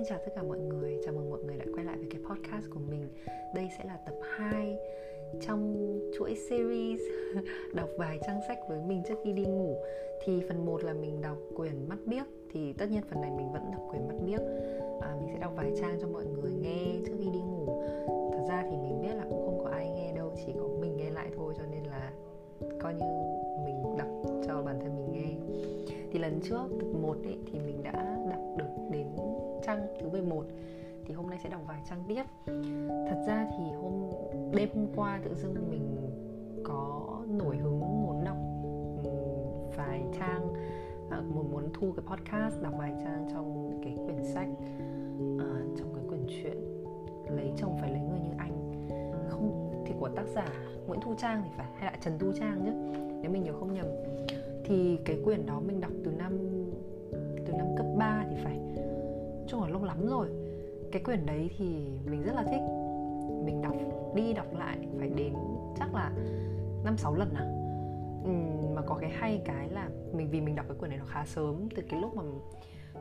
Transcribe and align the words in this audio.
Xin 0.00 0.08
chào 0.08 0.18
tất 0.18 0.32
cả 0.36 0.42
mọi 0.42 0.58
người, 0.58 0.98
chào 1.04 1.14
mừng 1.14 1.30
mọi 1.30 1.40
người 1.42 1.56
đã 1.56 1.64
quay 1.74 1.84
lại 1.84 1.96
với 1.96 2.06
cái 2.10 2.20
podcast 2.28 2.70
của 2.70 2.80
mình. 2.90 3.08
Đây 3.54 3.68
sẽ 3.78 3.84
là 3.84 3.98
tập 4.06 4.14
2 4.36 4.78
trong 5.40 5.88
chuỗi 6.18 6.36
series 6.50 7.00
đọc 7.74 7.88
vài 7.96 8.18
trang 8.26 8.40
sách 8.48 8.58
với 8.68 8.80
mình 8.86 9.02
trước 9.08 9.14
khi 9.24 9.32
đi 9.32 9.44
ngủ. 9.44 9.76
Thì 10.24 10.42
phần 10.48 10.66
1 10.66 10.84
là 10.84 10.92
mình 10.92 11.20
đọc 11.20 11.36
quyển 11.56 11.88
Mắt 11.88 11.98
Biếc 12.06 12.26
Thì 12.52 12.72
tất 12.72 12.90
nhiên 12.90 13.02
phần 13.10 13.20
này 13.20 13.30
mình 13.30 13.52
vẫn 13.52 13.62
đọc 13.72 13.80
quyển 13.90 14.08
Mắt 14.08 14.14
Biếc. 14.26 14.40
À, 15.00 15.16
Mình 15.20 15.28
sẽ 15.32 15.38
đọc 15.40 15.52
vài 15.56 15.72
trang 15.80 15.98
cho 16.00 16.08
mọi 16.08 16.24
người 16.24 16.52
nghe 16.62 17.00
trước 17.06 17.14
khi 17.18 17.30
đi 17.30 17.40
ngủ. 17.40 17.82
Thật 18.32 18.44
ra 18.48 18.62
thì 18.70 18.76
mình 18.76 19.02
biết 19.02 19.14
là 19.14 19.24
cũng 19.30 19.46
không 19.46 19.64
có 19.64 19.70
ai 19.70 19.90
nghe 19.90 20.12
đâu, 20.16 20.32
chỉ 20.46 20.52
có 20.60 20.68
mình 20.80 20.96
nghe 20.96 21.10
lại 21.10 21.30
thôi 21.36 21.54
Cho 21.56 21.62
nên 21.70 21.84
là 21.84 22.12
coi 22.80 22.94
như 22.94 23.06
mình 23.64 23.96
đọc 23.98 24.08
cho 24.46 24.62
bản 24.62 24.80
thân 24.80 24.96
mình 24.96 25.12
nghe. 25.12 25.56
Thì 26.12 26.18
lần 26.18 26.40
trước 26.42 26.64
tập 26.80 26.88
1 27.02 27.16
ấy, 27.24 27.38
thì 27.52 27.58
mình 27.66 27.82
đã 27.82 27.92
đọc 28.30 28.40
được 28.56 28.88
đến 28.90 29.06
trang 29.70 29.86
thứ 30.00 30.08
11 30.08 30.44
thì 31.04 31.14
hôm 31.14 31.30
nay 31.30 31.38
sẽ 31.42 31.48
đọc 31.48 31.60
vài 31.66 31.80
trang 31.88 32.04
tiếp. 32.08 32.22
Thật 33.08 33.24
ra 33.26 33.46
thì 33.50 33.64
hôm 33.82 34.10
đêm 34.54 34.68
hôm 34.74 34.86
qua 34.96 35.20
tự 35.24 35.34
dưng 35.34 35.70
mình 35.70 35.96
có 36.64 37.16
nổi 37.28 37.56
hứng 37.56 37.80
muốn 37.80 38.24
đọc 38.24 38.36
vài 39.76 40.02
trang 40.18 40.54
à, 41.10 41.20
muốn 41.34 41.50
muốn 41.50 41.64
thu 41.74 41.92
cái 41.96 42.04
podcast 42.06 42.62
đọc 42.62 42.74
vài 42.78 42.92
trang 43.04 43.28
trong 43.32 43.80
cái 43.84 43.96
quyển 44.06 44.24
sách 44.24 44.48
uh, 45.34 45.78
trong 45.78 45.94
cái 45.94 46.04
quyển 46.08 46.26
truyện 46.28 46.56
lấy 47.36 47.52
chồng 47.56 47.76
phải 47.80 47.90
lấy 47.90 48.00
người 48.00 48.20
như 48.20 48.30
anh. 48.38 48.88
Không 49.28 49.72
thì 49.86 49.94
của 50.00 50.08
tác 50.08 50.26
giả 50.34 50.46
Nguyễn 50.86 51.00
Thu 51.00 51.14
Trang 51.18 51.42
thì 51.44 51.50
phải 51.56 51.66
hay 51.74 51.92
là 51.92 51.98
Trần 52.00 52.18
Thu 52.18 52.32
Trang 52.40 52.60
chứ 52.64 52.72
nếu 53.22 53.30
mình 53.30 53.44
nhớ 53.44 53.52
không 53.52 53.74
nhầm. 53.74 53.86
Thì 54.64 54.98
cái 55.04 55.20
quyển 55.24 55.46
đó 55.46 55.60
mình 55.66 55.80
đọc 55.80 55.92
từ 56.04 56.10
năm 56.10 56.38
từ 57.46 57.52
năm 57.52 57.66
cấp 57.76 57.86
3 57.98 58.26
thì 58.30 58.36
phải 58.44 58.60
chung 59.50 59.62
là 59.62 59.68
lâu 59.68 59.84
lắm 59.84 60.06
rồi. 60.06 60.28
Cái 60.92 61.02
quyển 61.02 61.26
đấy 61.26 61.50
thì 61.58 61.64
mình 62.04 62.22
rất 62.22 62.32
là 62.34 62.42
thích. 62.42 62.62
Mình 63.44 63.62
đọc 63.62 63.74
đi 64.14 64.32
đọc 64.32 64.46
lại 64.58 64.78
phải 64.98 65.08
đến 65.08 65.34
chắc 65.78 65.94
là 65.94 66.12
năm 66.84 66.96
sáu 66.96 67.14
lần 67.14 67.34
à. 67.34 67.44
Ừ, 68.24 68.30
mà 68.74 68.82
có 68.82 68.94
cái 69.00 69.10
hay 69.10 69.42
cái 69.44 69.68
là 69.68 69.88
mình 70.12 70.30
vì 70.30 70.40
mình 70.40 70.54
đọc 70.54 70.66
cái 70.68 70.76
quyển 70.78 70.90
này 70.90 70.98
nó 70.98 71.04
khá 71.08 71.26
sớm 71.26 71.68
từ 71.76 71.82
cái 71.88 72.00
lúc 72.00 72.16
mà 72.16 72.22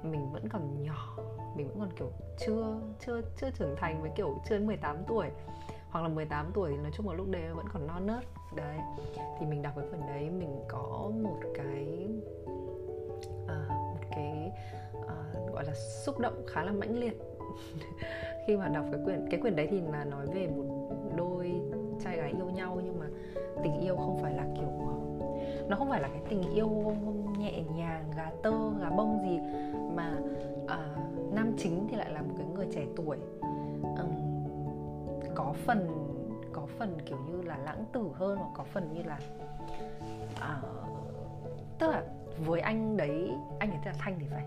mình 0.03 0.31
vẫn 0.31 0.49
còn 0.49 0.83
nhỏ 0.83 1.17
mình 1.55 1.67
vẫn 1.67 1.79
còn 1.79 1.89
kiểu 1.99 2.11
chưa 2.37 2.81
chưa 3.05 3.21
chưa 3.41 3.49
trưởng 3.49 3.75
thành 3.77 4.01
với 4.01 4.11
kiểu 4.15 4.37
chưa 4.49 4.57
đến 4.57 4.67
18 4.67 4.97
tuổi 5.07 5.27
hoặc 5.89 6.01
là 6.01 6.07
18 6.07 6.51
tuổi 6.53 6.77
nói 6.77 6.91
chung 6.95 7.09
là 7.09 7.13
lúc 7.13 7.27
đấy 7.29 7.41
vẫn 7.55 7.65
còn 7.73 7.87
non 7.87 8.07
nớt. 8.07 8.23
Đấy 8.55 8.77
thì 9.39 9.45
mình 9.45 9.61
đọc 9.61 9.73
cái 9.75 9.85
quyển 9.89 10.01
đấy 10.07 10.29
mình 10.29 10.59
có 10.67 11.11
một 11.23 11.37
cái 11.55 12.07
gọi 15.59 15.65
là 15.65 15.73
xúc 15.75 16.19
động 16.19 16.43
khá 16.47 16.63
là 16.63 16.71
mãnh 16.71 16.99
liệt. 16.99 17.21
Khi 18.47 18.57
mà 18.57 18.67
đọc 18.67 18.85
cái 18.91 19.01
quyển 19.05 19.27
cái 19.31 19.39
quyển 19.39 19.55
đấy 19.55 19.67
thì 19.71 19.81
là 19.81 20.05
nói 20.05 20.25
về 20.33 20.47
một 20.47 20.89
đôi 21.17 21.61
trai 22.03 22.17
gái 22.17 22.33
yêu 22.37 22.49
nhau 22.49 22.81
nhưng 22.83 22.99
mà 22.99 23.05
tình 23.63 23.79
yêu 23.79 23.95
không 23.95 24.19
phải 24.21 24.33
là 24.33 24.45
kiểu 24.55 24.69
ờ, 24.87 24.93
nó 25.67 25.75
không 25.75 25.89
phải 25.89 26.01
là 26.01 26.07
cái 26.07 26.21
tình 26.29 26.41
yêu 26.53 26.95
nhẹ 27.39 27.63
nhàng 27.75 28.11
gà 28.17 28.31
tơ 28.43 28.51
gà 28.81 28.89
bông 28.89 29.19
gì 29.23 29.39
mà 29.95 30.17
à, 30.67 30.95
nam 31.31 31.53
chính 31.57 31.87
thì 31.89 31.97
lại 31.97 32.11
là 32.11 32.21
một 32.21 32.33
cái 32.37 32.47
người 32.55 32.67
trẻ 32.71 32.85
tuổi. 32.95 33.17
Um, 33.81 34.09
có 35.35 35.53
phần 35.65 35.87
có 36.53 36.65
phần 36.77 36.97
kiểu 37.05 37.17
như 37.17 37.41
là 37.41 37.57
lãng 37.57 37.85
tử 37.91 38.09
hơn 38.13 38.37
hoặc 38.37 38.49
có 38.53 38.63
phần 38.63 38.93
như 38.93 39.03
là 39.03 39.19
à, 40.39 40.61
tức 41.79 41.87
là 41.87 42.03
với 42.45 42.59
anh 42.59 42.97
đấy 42.97 43.31
anh 43.59 43.71
ấy 43.71 43.79
tên 43.85 43.93
là 43.93 43.99
thanh 43.99 44.19
thì 44.19 44.25
phải. 44.31 44.45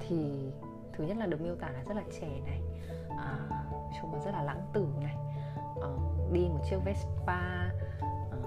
Thì 0.00 0.50
thứ 0.92 1.04
nhất 1.04 1.16
là 1.16 1.26
được 1.26 1.40
miêu 1.40 1.54
tả 1.56 1.70
là 1.70 1.82
rất 1.88 1.96
là 1.96 2.02
trẻ 2.20 2.40
này 2.44 2.60
à, 3.18 3.48
trông 4.00 4.20
rất 4.24 4.30
là 4.30 4.42
lãng 4.42 4.60
tử 4.72 4.86
này. 5.00 5.16
À, 5.82 5.88
đi 6.32 6.48
một 6.48 6.60
chiếc 6.70 6.76
Vespa 6.84 7.70
à, 8.30 8.38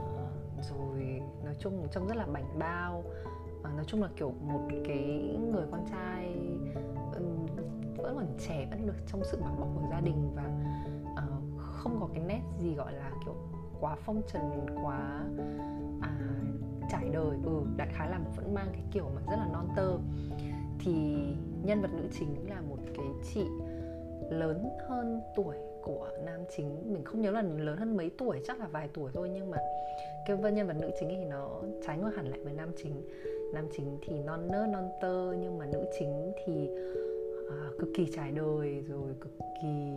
rồi 0.61 1.21
nói 1.43 1.55
chung 1.59 1.87
trông 1.91 2.07
rất 2.07 2.17
là 2.17 2.25
bảnh 2.25 2.59
bao. 2.59 3.03
À, 3.63 3.71
nói 3.75 3.85
chung 3.87 4.01
là 4.01 4.09
kiểu 4.15 4.33
một 4.41 4.61
cái 4.87 5.37
người 5.51 5.65
con 5.71 5.85
trai 5.91 6.35
vẫn 7.11 8.15
còn 8.15 8.37
trẻ 8.47 8.67
vẫn 8.71 8.87
được 8.87 8.95
trong 9.07 9.21
sự 9.23 9.41
bảo 9.41 9.55
bọc 9.59 9.67
của 9.75 9.87
gia 9.91 9.99
đình 9.99 10.31
và 10.35 10.43
không 11.57 11.99
có 11.99 12.07
cái 12.13 12.23
nét 12.23 12.41
gì 12.57 12.75
gọi 12.75 12.93
là 12.93 13.11
kiểu 13.25 13.35
quá 13.79 13.95
phong 14.05 14.21
trần 14.27 14.65
quá 14.83 15.23
à, 16.01 16.18
trải 16.91 17.09
đời 17.13 17.37
ừ 17.45 17.61
đại 17.77 17.87
khái 17.91 18.09
là 18.09 18.19
vẫn 18.35 18.53
mang 18.53 18.67
cái 18.71 18.81
kiểu 18.93 19.05
mà 19.15 19.21
rất 19.31 19.37
là 19.37 19.47
non 19.53 19.67
tơ. 19.75 19.97
Thì 20.79 20.91
nhân 21.63 21.81
vật 21.81 21.89
nữ 21.97 22.03
chính 22.19 22.49
là 22.49 22.61
một 22.61 22.77
cái 22.97 23.05
chị 23.33 23.45
lớn 24.29 24.69
hơn 24.87 25.21
tuổi 25.35 25.55
của 25.83 26.09
nam 26.25 26.39
chính. 26.55 26.93
Mình 26.93 27.03
không 27.03 27.21
nhớ 27.21 27.31
là 27.31 27.41
lớn 27.41 27.77
hơn 27.77 27.97
mấy 27.97 28.11
tuổi 28.17 28.39
chắc 28.47 28.59
là 28.59 28.67
vài 28.67 28.89
tuổi 28.93 29.11
thôi 29.13 29.29
nhưng 29.33 29.51
mà 29.51 29.57
cái 30.27 30.35
vân 30.35 30.55
nhân 30.55 30.67
vật 30.67 30.75
nữ 30.81 30.89
chính 30.99 31.09
thì 31.09 31.25
nó 31.25 31.61
trái 31.87 31.97
ngược 31.97 32.11
hẳn 32.15 32.27
lại 32.27 32.39
với 32.43 32.53
nam 32.53 32.71
chính. 32.77 32.93
Nam 33.53 33.67
chính 33.77 33.97
thì 34.07 34.19
non 34.19 34.47
nớt 34.51 34.69
non 34.69 34.89
tơ 35.01 35.33
nhưng 35.39 35.57
mà 35.57 35.65
nữ 35.65 35.85
chính 35.99 36.31
thì 36.45 36.69
à, 37.49 37.57
cực 37.79 37.89
kỳ 37.95 38.07
trải 38.15 38.31
đời 38.31 38.83
rồi 38.87 39.09
cực 39.21 39.31
kỳ 39.61 39.91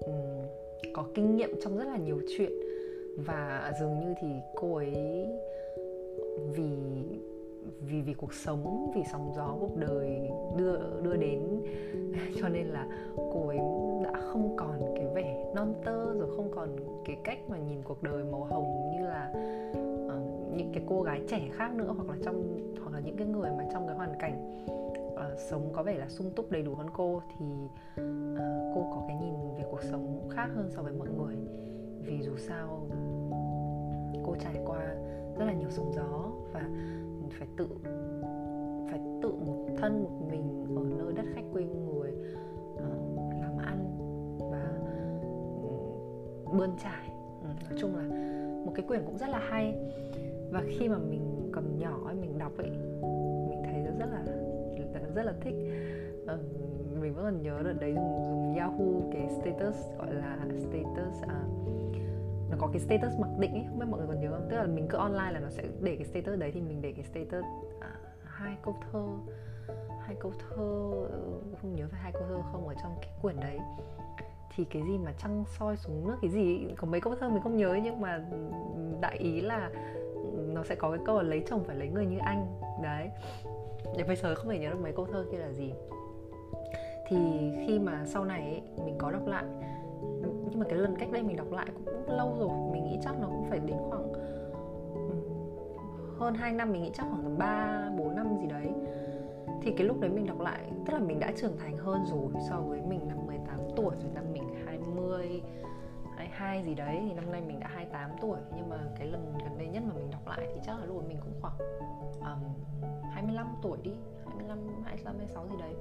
um, 0.00 0.46
có 0.94 1.04
kinh 1.14 1.36
nghiệm 1.36 1.50
trong 1.62 1.78
rất 1.78 1.84
là 1.84 1.96
nhiều 1.96 2.20
chuyện. 2.36 2.52
Và 3.16 3.72
dường 3.80 4.00
như 4.00 4.14
thì 4.20 4.28
cô 4.54 4.74
ấy 4.74 5.26
vì 6.56 6.96
vì 7.80 8.00
vì 8.00 8.14
cuộc 8.14 8.34
sống 8.34 8.92
vì 8.94 9.02
sóng 9.12 9.32
gió 9.36 9.56
cuộc 9.60 9.76
đời 9.76 10.30
đưa 10.56 11.00
đưa 11.02 11.16
đến. 11.16 11.62
Cho 12.40 12.48
nên 12.48 12.66
là 12.66 12.86
cô 13.16 13.48
ấy 13.48 13.58
đã 14.04 14.20
không 14.20 14.56
còn 14.56 14.94
cái 14.96 15.06
vẻ 15.14 15.52
non 15.54 15.74
tơ 15.84 16.14
rồi 16.14 16.36
không 16.36 16.50
còn 16.54 16.76
cái 17.04 17.16
cách 17.24 17.38
mà 17.48 17.58
nhìn 17.58 17.82
cuộc 17.84 18.02
đời 18.02 18.24
màu 18.24 18.44
hồng 18.44 18.90
như 18.96 19.06
là 19.06 19.32
uh, 20.06 20.56
những 20.56 20.70
cái 20.72 20.82
cô 20.88 21.02
gái 21.02 21.20
trẻ 21.28 21.48
khác 21.52 21.74
nữa 21.74 21.94
hoặc 21.96 22.08
là 22.08 22.16
trong 22.24 22.58
hoặc 22.80 22.92
là 22.92 23.00
những 23.00 23.16
cái 23.16 23.26
người 23.26 23.50
mà 23.58 23.64
trong 23.72 23.86
cái 23.86 23.96
hoàn 23.96 24.18
cảnh 24.18 24.64
uh, 25.14 25.38
sống 25.50 25.70
có 25.72 25.82
vẻ 25.82 25.94
là 25.98 26.08
sung 26.08 26.30
túc 26.30 26.50
đầy 26.50 26.62
đủ 26.62 26.74
hơn 26.74 26.86
cô 26.92 27.22
thì 27.38 27.46
uh, 27.64 28.08
cô 28.74 28.90
có 28.94 29.04
cái 29.08 29.16
nhìn 29.16 29.34
về 29.58 29.64
cuộc 29.70 29.82
sống 29.82 30.28
khác 30.30 30.48
hơn 30.54 30.70
so 30.70 30.82
với 30.82 30.92
mọi 30.92 31.08
người. 31.08 31.36
Vì 32.00 32.22
dù 32.22 32.36
sao 32.36 32.88
cô 34.24 34.36
trải 34.40 34.54
qua 34.66 34.96
rất 35.38 35.44
là 35.44 35.52
nhiều 35.52 35.70
sóng 35.70 35.92
gió 35.92 36.30
và 36.52 36.68
phải 37.38 37.48
tự 37.56 37.68
phải 38.90 39.00
tự 39.22 39.32
một 39.46 39.66
thân 39.76 40.02
một 40.02 40.28
mình 40.30 40.76
ở 40.76 40.82
nơi 40.98 41.12
đất 41.12 41.26
khách 41.34 41.44
quê 41.52 41.64
người 41.64 42.10
uh, 42.10 42.78
ờ, 42.78 42.88
làm 43.40 43.58
ăn 43.58 43.98
và 44.50 44.70
ừ, 45.62 46.58
bươn 46.58 46.70
trải. 46.82 47.10
Ừ, 47.42 47.48
nói 47.70 47.78
chung 47.78 47.96
là 47.96 48.02
một 48.66 48.72
cái 48.74 48.86
quyển 48.88 49.02
cũng 49.06 49.18
rất 49.18 49.28
là 49.28 49.38
hay. 49.38 49.74
Và 50.50 50.62
khi 50.78 50.88
mà 50.88 50.98
mình 50.98 51.50
còn 51.52 51.78
nhỏ 51.78 52.00
ấy 52.06 52.14
mình 52.14 52.38
đọc 52.38 52.52
ấy 52.58 52.70
mình 53.48 53.62
thấy 53.64 53.82
rất 53.98 54.06
là 54.12 54.24
rất 55.14 55.22
là 55.22 55.34
thích. 55.40 55.54
Uh, 56.22 56.40
mình 57.00 57.14
vẫn 57.14 57.24
còn 57.24 57.42
nhớ 57.42 57.60
đợt 57.64 57.74
đấy 57.80 57.94
dùng, 57.94 58.24
dùng 58.24 58.54
Yahoo 58.58 59.10
cái 59.12 59.28
status 59.28 59.76
gọi 59.98 60.14
là 60.14 60.38
status 60.58 61.22
à, 61.22 61.42
nó 62.50 62.56
có 62.60 62.68
cái 62.72 62.80
status 62.80 63.18
mặc 63.18 63.30
định 63.38 63.52
ấy 63.52 63.64
không 63.68 63.78
biết 63.78 63.86
mọi 63.88 64.00
người 64.00 64.08
còn 64.08 64.20
nhớ 64.20 64.30
không? 64.30 64.48
Tức 64.50 64.56
là 64.56 64.66
mình 64.66 64.86
cứ 64.88 64.98
online 64.98 65.30
là 65.32 65.40
nó 65.40 65.48
sẽ 65.50 65.62
để 65.80 65.96
cái 65.96 66.04
status 66.04 66.40
đấy 66.40 66.50
thì 66.54 66.60
mình 66.60 66.82
để 66.82 66.92
cái 66.92 67.04
status 67.04 67.44
à, 67.80 67.90
hai 68.24 68.56
câu 68.62 68.76
thơ 68.92 69.06
hai 70.06 70.16
câu 70.20 70.32
thơ 70.38 70.56
ừ, 71.10 71.40
không 71.60 71.74
nhớ 71.74 71.86
phải 71.90 72.00
hai 72.00 72.12
câu 72.12 72.22
thơ 72.28 72.42
không 72.52 72.68
ở 72.68 72.74
trong 72.82 72.96
cái 73.00 73.10
quyển 73.22 73.40
đấy. 73.40 73.58
Thì 74.54 74.64
cái 74.64 74.82
gì 74.82 74.98
mà 74.98 75.12
trăng 75.18 75.44
soi 75.58 75.76
xuống 75.76 76.08
nước 76.08 76.16
cái 76.22 76.30
gì 76.30 76.66
có 76.76 76.86
mấy 76.86 77.00
câu 77.00 77.14
thơ 77.20 77.28
mình 77.28 77.42
không 77.42 77.56
nhớ 77.56 77.78
nhưng 77.82 78.00
mà 78.00 78.24
đại 79.00 79.16
ý 79.16 79.40
là 79.40 79.70
nó 80.36 80.64
sẽ 80.64 80.74
có 80.74 80.90
cái 80.90 81.00
câu 81.06 81.16
là 81.16 81.22
lấy 81.22 81.44
chồng 81.46 81.64
phải 81.64 81.76
lấy 81.76 81.88
người 81.88 82.06
như 82.06 82.18
anh 82.18 82.60
đấy. 82.82 83.10
Để 83.96 84.04
bây 84.04 84.16
giờ 84.16 84.34
không 84.34 84.48
thể 84.48 84.58
nhớ 84.58 84.70
được 84.70 84.80
mấy 84.82 84.92
câu 84.92 85.06
thơ 85.06 85.26
kia 85.32 85.38
là 85.38 85.52
gì. 85.52 85.72
Thì 87.08 87.16
khi 87.66 87.78
mà 87.78 88.04
sau 88.06 88.24
này 88.24 88.40
ấy, 88.42 88.62
mình 88.84 88.94
có 88.98 89.10
đọc 89.10 89.26
lại 89.26 89.44
nhưng 90.50 90.58
mà 90.58 90.66
cái 90.68 90.78
lần 90.78 90.96
cách 90.98 91.08
đây 91.12 91.22
mình 91.22 91.36
đọc 91.36 91.52
lại 91.52 91.66
cũng 91.74 92.16
lâu 92.16 92.36
rồi 92.38 92.72
mình 92.72 92.84
nghĩ 92.84 92.98
chắc 93.04 93.20
nó 93.20 93.26
cũng 93.26 93.46
phải 93.50 93.58
đến 93.58 93.76
khoảng 93.90 94.12
ừ, 94.92 95.14
hơn 96.18 96.34
2 96.34 96.52
năm 96.52 96.72
mình 96.72 96.82
nghĩ 96.82 96.90
chắc 96.94 97.06
khoảng 97.10 97.22
tầm 97.22 97.38
3, 97.38 97.90
4 97.98 98.16
năm 98.16 98.36
gì 98.40 98.46
đấy. 98.46 98.72
Thì 99.62 99.72
cái 99.76 99.86
lúc 99.86 100.00
đấy 100.00 100.10
mình 100.10 100.26
đọc 100.26 100.40
lại 100.40 100.72
tức 100.86 100.92
là 100.92 100.98
mình 100.98 101.20
đã 101.20 101.32
trưởng 101.36 101.58
thành 101.58 101.76
hơn 101.78 102.04
rồi 102.06 102.42
so 102.50 102.60
với 102.60 102.80
mình 102.88 103.08
năm 103.08 103.26
18 103.26 103.60
tuổi 103.76 103.94
rồi 104.02 104.10
năm 104.14 104.24
mình 104.32 104.44
20 104.66 105.42
22 106.16 106.64
gì 106.64 106.74
đấy 106.74 107.02
thì 107.08 107.14
năm 107.14 107.32
nay 107.32 107.40
mình 107.46 107.60
đã 107.60 107.68
28 107.68 108.10
tuổi. 108.20 108.38
Nhưng 108.56 108.68
mà 108.68 108.76
cái 108.98 109.06
lần 109.06 109.34
gần 109.44 109.58
đây 109.58 109.68
nhất 109.68 109.82
mà 109.86 109.94
mình 109.94 110.10
đọc 110.10 110.26
lại 110.26 110.48
thì 110.54 110.60
chắc 110.66 110.78
là 110.78 110.86
lúc 110.86 111.08
mình 111.08 111.18
cũng 111.20 111.32
khoảng 111.40 111.58
um, 112.20 112.40
25 113.10 113.46
tuổi 113.62 113.78
đi 113.82 113.92
25, 114.26 114.58
25, 114.84 115.16
26 115.18 115.48
gì 115.48 115.56
đấy 115.60 115.74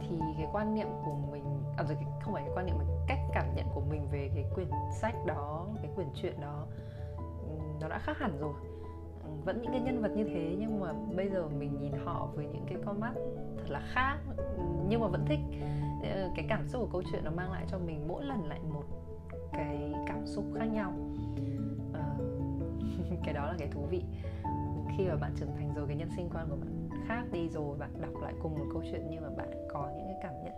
thì 0.00 0.16
cái 0.36 0.46
quan 0.52 0.74
niệm 0.74 0.86
của 1.04 1.14
mình 1.30 1.44
à 1.76 1.84
rồi 1.84 1.96
không 2.20 2.34
phải 2.34 2.42
cái 2.42 2.52
quan 2.54 2.66
niệm 2.66 2.74
mà 2.78 2.84
cách 3.06 3.18
cảm 3.34 3.54
nhận 3.54 3.66
của 3.74 3.82
mình 3.90 4.08
về 4.12 4.30
cái 4.34 4.44
quyển 4.54 4.68
sách 4.90 5.14
đó 5.26 5.66
cái 5.82 5.90
quyển 5.94 6.08
truyện 6.14 6.40
đó 6.40 6.66
ừ, 7.42 7.52
nó 7.80 7.88
đã 7.88 7.98
khác 7.98 8.18
hẳn 8.18 8.38
rồi. 8.40 8.54
Ừ, 9.24 9.30
vẫn 9.44 9.62
những 9.62 9.72
cái 9.72 9.80
nhân 9.80 10.02
vật 10.02 10.10
như 10.16 10.24
thế 10.24 10.56
nhưng 10.58 10.80
mà 10.80 10.92
bây 11.16 11.28
giờ 11.28 11.48
mình 11.48 11.78
nhìn 11.80 11.92
họ 12.04 12.28
với 12.34 12.46
những 12.46 12.64
cái 12.68 12.78
con 12.86 13.00
mắt 13.00 13.12
thật 13.58 13.70
là 13.70 13.80
khác 13.92 14.18
ừ, 14.36 14.62
nhưng 14.88 15.00
mà 15.00 15.06
vẫn 15.06 15.24
thích. 15.26 15.40
Ờ, 16.02 16.30
cái 16.36 16.46
cảm 16.48 16.68
xúc 16.68 16.82
của 16.82 16.88
câu 16.92 17.02
chuyện 17.12 17.24
nó 17.24 17.30
mang 17.30 17.52
lại 17.52 17.64
cho 17.70 17.78
mình 17.78 18.08
mỗi 18.08 18.24
lần 18.24 18.46
lại 18.48 18.60
một 18.72 18.84
cái 19.52 19.94
cảm 20.06 20.26
xúc 20.26 20.44
khác 20.58 20.64
nhau. 20.64 20.92
À, 21.94 22.14
cái 23.24 23.34
đó 23.34 23.46
là 23.46 23.54
cái 23.58 23.68
thú 23.68 23.80
vị 23.90 24.02
khi 24.96 25.08
mà 25.08 25.16
bạn 25.16 25.32
trưởng 25.36 25.54
thành 25.56 25.74
rồi 25.74 25.86
cái 25.86 25.96
nhân 25.96 26.08
sinh 26.16 26.28
quan 26.34 26.46
của 26.50 26.56
bạn 26.56 26.81
khác 27.08 27.24
đi 27.32 27.48
rồi 27.48 27.76
bạn 27.78 27.90
đọc 28.00 28.22
lại 28.22 28.34
cùng 28.42 28.54
một 28.58 28.64
câu 28.72 28.82
chuyện 28.90 29.06
nhưng 29.10 29.22
mà 29.22 29.28
bạn 29.36 29.50
có 29.68 29.90
những 29.96 30.06
cái 30.06 30.16
cảm 30.22 30.34
nhận 30.44 30.52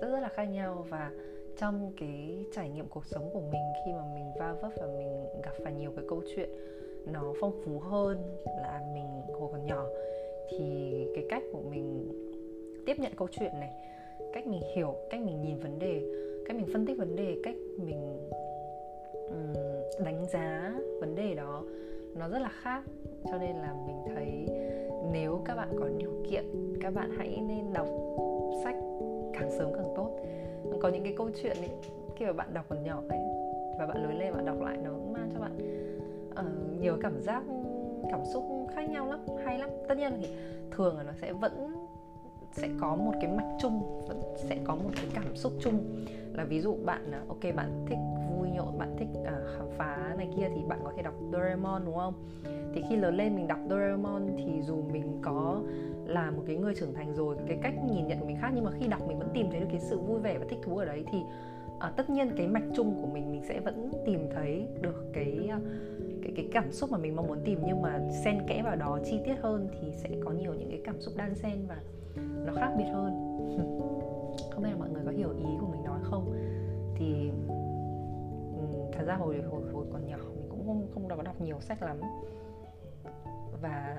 rất 0.00 0.10
rất 0.10 0.20
là 0.20 0.28
khác 0.28 0.44
nhau. 0.44 0.86
Và 0.88 1.10
trong 1.56 1.92
cái 2.00 2.44
trải 2.52 2.68
nghiệm 2.68 2.88
cuộc 2.88 3.06
sống 3.06 3.30
của 3.32 3.40
mình 3.40 3.62
khi 3.84 3.92
mà 3.92 4.04
mình 4.14 4.24
va 4.38 4.54
vấp 4.62 4.72
và 4.76 4.86
mình 4.86 5.26
gặp 5.42 5.52
phải 5.64 5.72
nhiều 5.72 5.92
cái 5.96 6.04
câu 6.08 6.22
chuyện 6.36 6.50
nó 7.06 7.32
phong 7.40 7.62
phú 7.64 7.78
hơn 7.78 8.38
là 8.46 8.80
mình 8.94 9.34
hồi 9.40 9.48
còn 9.52 9.66
nhỏ 9.66 9.86
thì 10.50 11.06
cái 11.14 11.26
cách 11.30 11.42
của 11.52 11.60
mình 11.70 12.08
tiếp 12.86 12.98
nhận 12.98 13.12
câu 13.16 13.28
chuyện 13.30 13.52
này 13.60 13.70
cách 14.32 14.46
mình 14.46 14.60
hiểu 14.74 14.94
cách 15.10 15.20
mình 15.20 15.42
nhìn 15.42 15.58
vấn 15.58 15.78
đề 15.78 16.02
cách 16.46 16.56
mình 16.56 16.66
phân 16.72 16.86
tích 16.86 16.98
vấn 16.98 17.16
đề 17.16 17.36
cách 17.44 17.54
mình 17.78 18.28
um, 19.28 19.54
đánh 20.04 20.26
giá 20.32 20.74
vấn 21.00 21.14
đề 21.14 21.34
đó 21.34 21.62
nó 22.14 22.28
rất 22.28 22.38
là 22.38 22.50
khác. 22.62 22.82
Cho 23.30 23.38
nên 23.38 23.56
là 23.56 23.74
mình 23.86 23.96
thấy 24.14 24.46
nếu 25.12 25.42
các 25.44 25.54
bạn 25.54 25.68
có 25.80 25.88
điều 25.98 26.10
kiện 26.30 26.44
các 26.80 26.94
bạn 26.94 27.10
hãy 27.18 27.42
nên 27.48 27.72
đọc 27.72 27.86
sách 28.64 28.76
càng 29.32 29.50
sớm 29.58 29.72
càng 29.74 29.92
tốt. 29.96 30.10
Có 30.80 30.88
những 30.88 31.02
cái 31.02 31.14
câu 31.16 31.30
chuyện 31.42 31.56
ấy 31.56 31.70
khi 32.16 32.26
mà 32.26 32.32
bạn 32.32 32.54
đọc 32.54 32.64
còn 32.68 32.84
nhỏ 32.84 33.02
ấy 33.08 33.20
và 33.78 33.86
bạn 33.86 34.02
lớn 34.02 34.18
lên 34.18 34.32
bạn 34.32 34.44
đọc 34.44 34.56
lại 34.60 34.76
nó 34.84 34.90
mang 35.12 35.30
cho 35.34 35.40
bạn 35.40 35.58
uh, 36.30 36.80
nhiều 36.80 36.96
cảm 37.02 37.20
giác 37.20 37.42
cảm 38.10 38.20
xúc 38.32 38.44
khác 38.74 38.90
nhau 38.90 39.06
lắm 39.06 39.20
hay 39.44 39.58
lắm. 39.58 39.70
Tất 39.88 39.98
nhiên 39.98 40.12
thì 40.20 40.28
thường 40.70 40.96
là 40.96 41.02
nó 41.02 41.12
sẽ 41.20 41.32
vẫn 41.32 41.72
sẽ 42.52 42.68
có 42.80 42.96
một 42.96 43.12
cái 43.20 43.30
mạch 43.30 43.56
chung 43.60 44.04
vẫn 44.08 44.20
sẽ 44.36 44.56
có 44.64 44.74
một 44.74 44.90
cái 44.96 45.04
cảm 45.14 45.36
xúc 45.36 45.52
chung. 45.60 46.04
Là 46.32 46.44
ví 46.44 46.60
dụ 46.60 46.76
bạn 46.84 47.10
ờ, 47.12 47.18
ok 47.28 47.56
bạn 47.56 47.86
thích 47.88 47.98
vui 48.30 48.41
nhộn 48.54 48.78
bạn 48.78 48.96
thích 48.98 49.08
uh, 49.20 49.26
khám 49.26 49.66
phá 49.76 50.14
này 50.16 50.28
kia 50.36 50.48
thì 50.54 50.62
bạn 50.68 50.80
có 50.84 50.92
thể 50.96 51.02
đọc 51.02 51.14
Doraemon 51.32 51.82
đúng 51.84 51.94
không? 51.94 52.14
Thì 52.74 52.82
khi 52.88 52.96
lớn 52.96 53.16
lên 53.16 53.34
mình 53.36 53.46
đọc 53.46 53.58
Doraemon 53.70 54.22
thì 54.36 54.62
dù 54.62 54.82
mình 54.92 55.18
có 55.22 55.62
là 56.06 56.30
một 56.30 56.42
cái 56.46 56.56
người 56.56 56.74
trưởng 56.74 56.94
thành 56.94 57.14
rồi 57.14 57.36
cái 57.46 57.58
cách 57.62 57.74
nhìn 57.90 58.06
nhận 58.06 58.20
của 58.20 58.26
mình 58.26 58.38
khác 58.40 58.50
nhưng 58.54 58.64
mà 58.64 58.70
khi 58.80 58.88
đọc 58.88 59.00
mình 59.08 59.18
vẫn 59.18 59.28
tìm 59.34 59.46
thấy 59.50 59.60
được 59.60 59.66
cái 59.70 59.80
sự 59.80 59.98
vui 59.98 60.20
vẻ 60.20 60.38
và 60.38 60.46
thích 60.48 60.58
thú 60.62 60.76
ở 60.76 60.84
đấy 60.84 61.04
thì 61.12 61.18
à, 61.80 61.92
tất 61.96 62.10
nhiên 62.10 62.30
cái 62.36 62.48
mạch 62.48 62.64
chung 62.74 62.94
của 63.00 63.06
mình 63.06 63.32
mình 63.32 63.42
sẽ 63.48 63.60
vẫn 63.60 63.92
tìm 64.06 64.28
thấy 64.34 64.68
được 64.80 65.04
cái 65.12 65.48
à, 65.50 65.58
cái 66.22 66.32
cái 66.36 66.48
cảm 66.52 66.72
xúc 66.72 66.92
mà 66.92 66.98
mình 66.98 67.16
mong 67.16 67.26
muốn 67.26 67.38
tìm. 67.44 67.58
Nhưng 67.66 67.82
mà 67.82 68.00
xen 68.24 68.38
kẽ 68.48 68.62
vào 68.64 68.76
đó 68.76 68.98
chi 69.04 69.20
tiết 69.24 69.34
hơn 69.40 69.68
thì 69.72 69.92
sẽ 69.92 70.08
có 70.24 70.30
nhiều 70.30 70.54
những 70.54 70.70
cái 70.70 70.80
cảm 70.84 71.00
xúc 71.00 71.14
đan 71.16 71.34
xen 71.34 71.66
và 71.68 71.76
nó 72.46 72.52
khác 72.52 72.70
biệt 72.78 72.90
hơn. 72.92 73.12
Không 74.50 74.62
biết 74.62 74.70
là 74.70 74.76
mọi 74.78 74.90
người 74.90 75.02
có 75.04 75.10
hiểu 75.10 75.30
ý 75.30 75.46
của 75.60 75.66
mình 75.66 75.84
nói 75.84 76.00
không? 76.02 76.32
Thì 76.96 77.30
thật 78.92 79.04
ra 79.06 79.14
hồi 79.14 79.42
hồi 79.50 79.62
hồi 79.72 79.86
còn 79.92 80.06
nhỏ 80.06 80.16
mình 80.16 80.46
cũng 80.50 80.66
không 80.66 80.90
không 80.94 81.08
có 81.08 81.22
đọc 81.22 81.40
nhiều 81.40 81.60
sách 81.60 81.82
lắm. 81.82 82.00
Và 83.62 83.96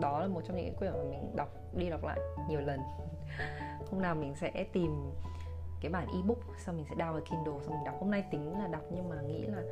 đó 0.00 0.20
là 0.20 0.28
một 0.28 0.40
trong 0.44 0.56
những 0.56 0.64
cái 0.66 0.74
quyển 0.78 0.92
mà 0.92 1.10
mình 1.10 1.36
đọc, 1.36 1.48
đi 1.74 1.90
đọc 1.90 2.04
lại 2.04 2.18
nhiều 2.48 2.60
lần. 2.60 2.80
Hôm 3.90 4.02
nào 4.02 4.14
mình 4.14 4.34
sẽ 4.34 4.66
tìm 4.72 5.12
cái 5.80 5.92
bản 5.92 6.06
ebook, 6.14 6.38
xong 6.58 6.76
mình 6.76 6.86
sẽ 6.88 6.94
download 6.96 7.12
vào 7.12 7.20
Kindle, 7.20 7.60
xong 7.62 7.74
mình 7.74 7.84
đọc. 7.84 7.94
Hôm 8.00 8.10
nay 8.10 8.24
tính 8.30 8.58
là 8.58 8.66
đọc 8.66 8.82
nhưng 8.90 9.08
mà 9.08 9.22
nghĩ 9.22 9.42
là 9.42 9.62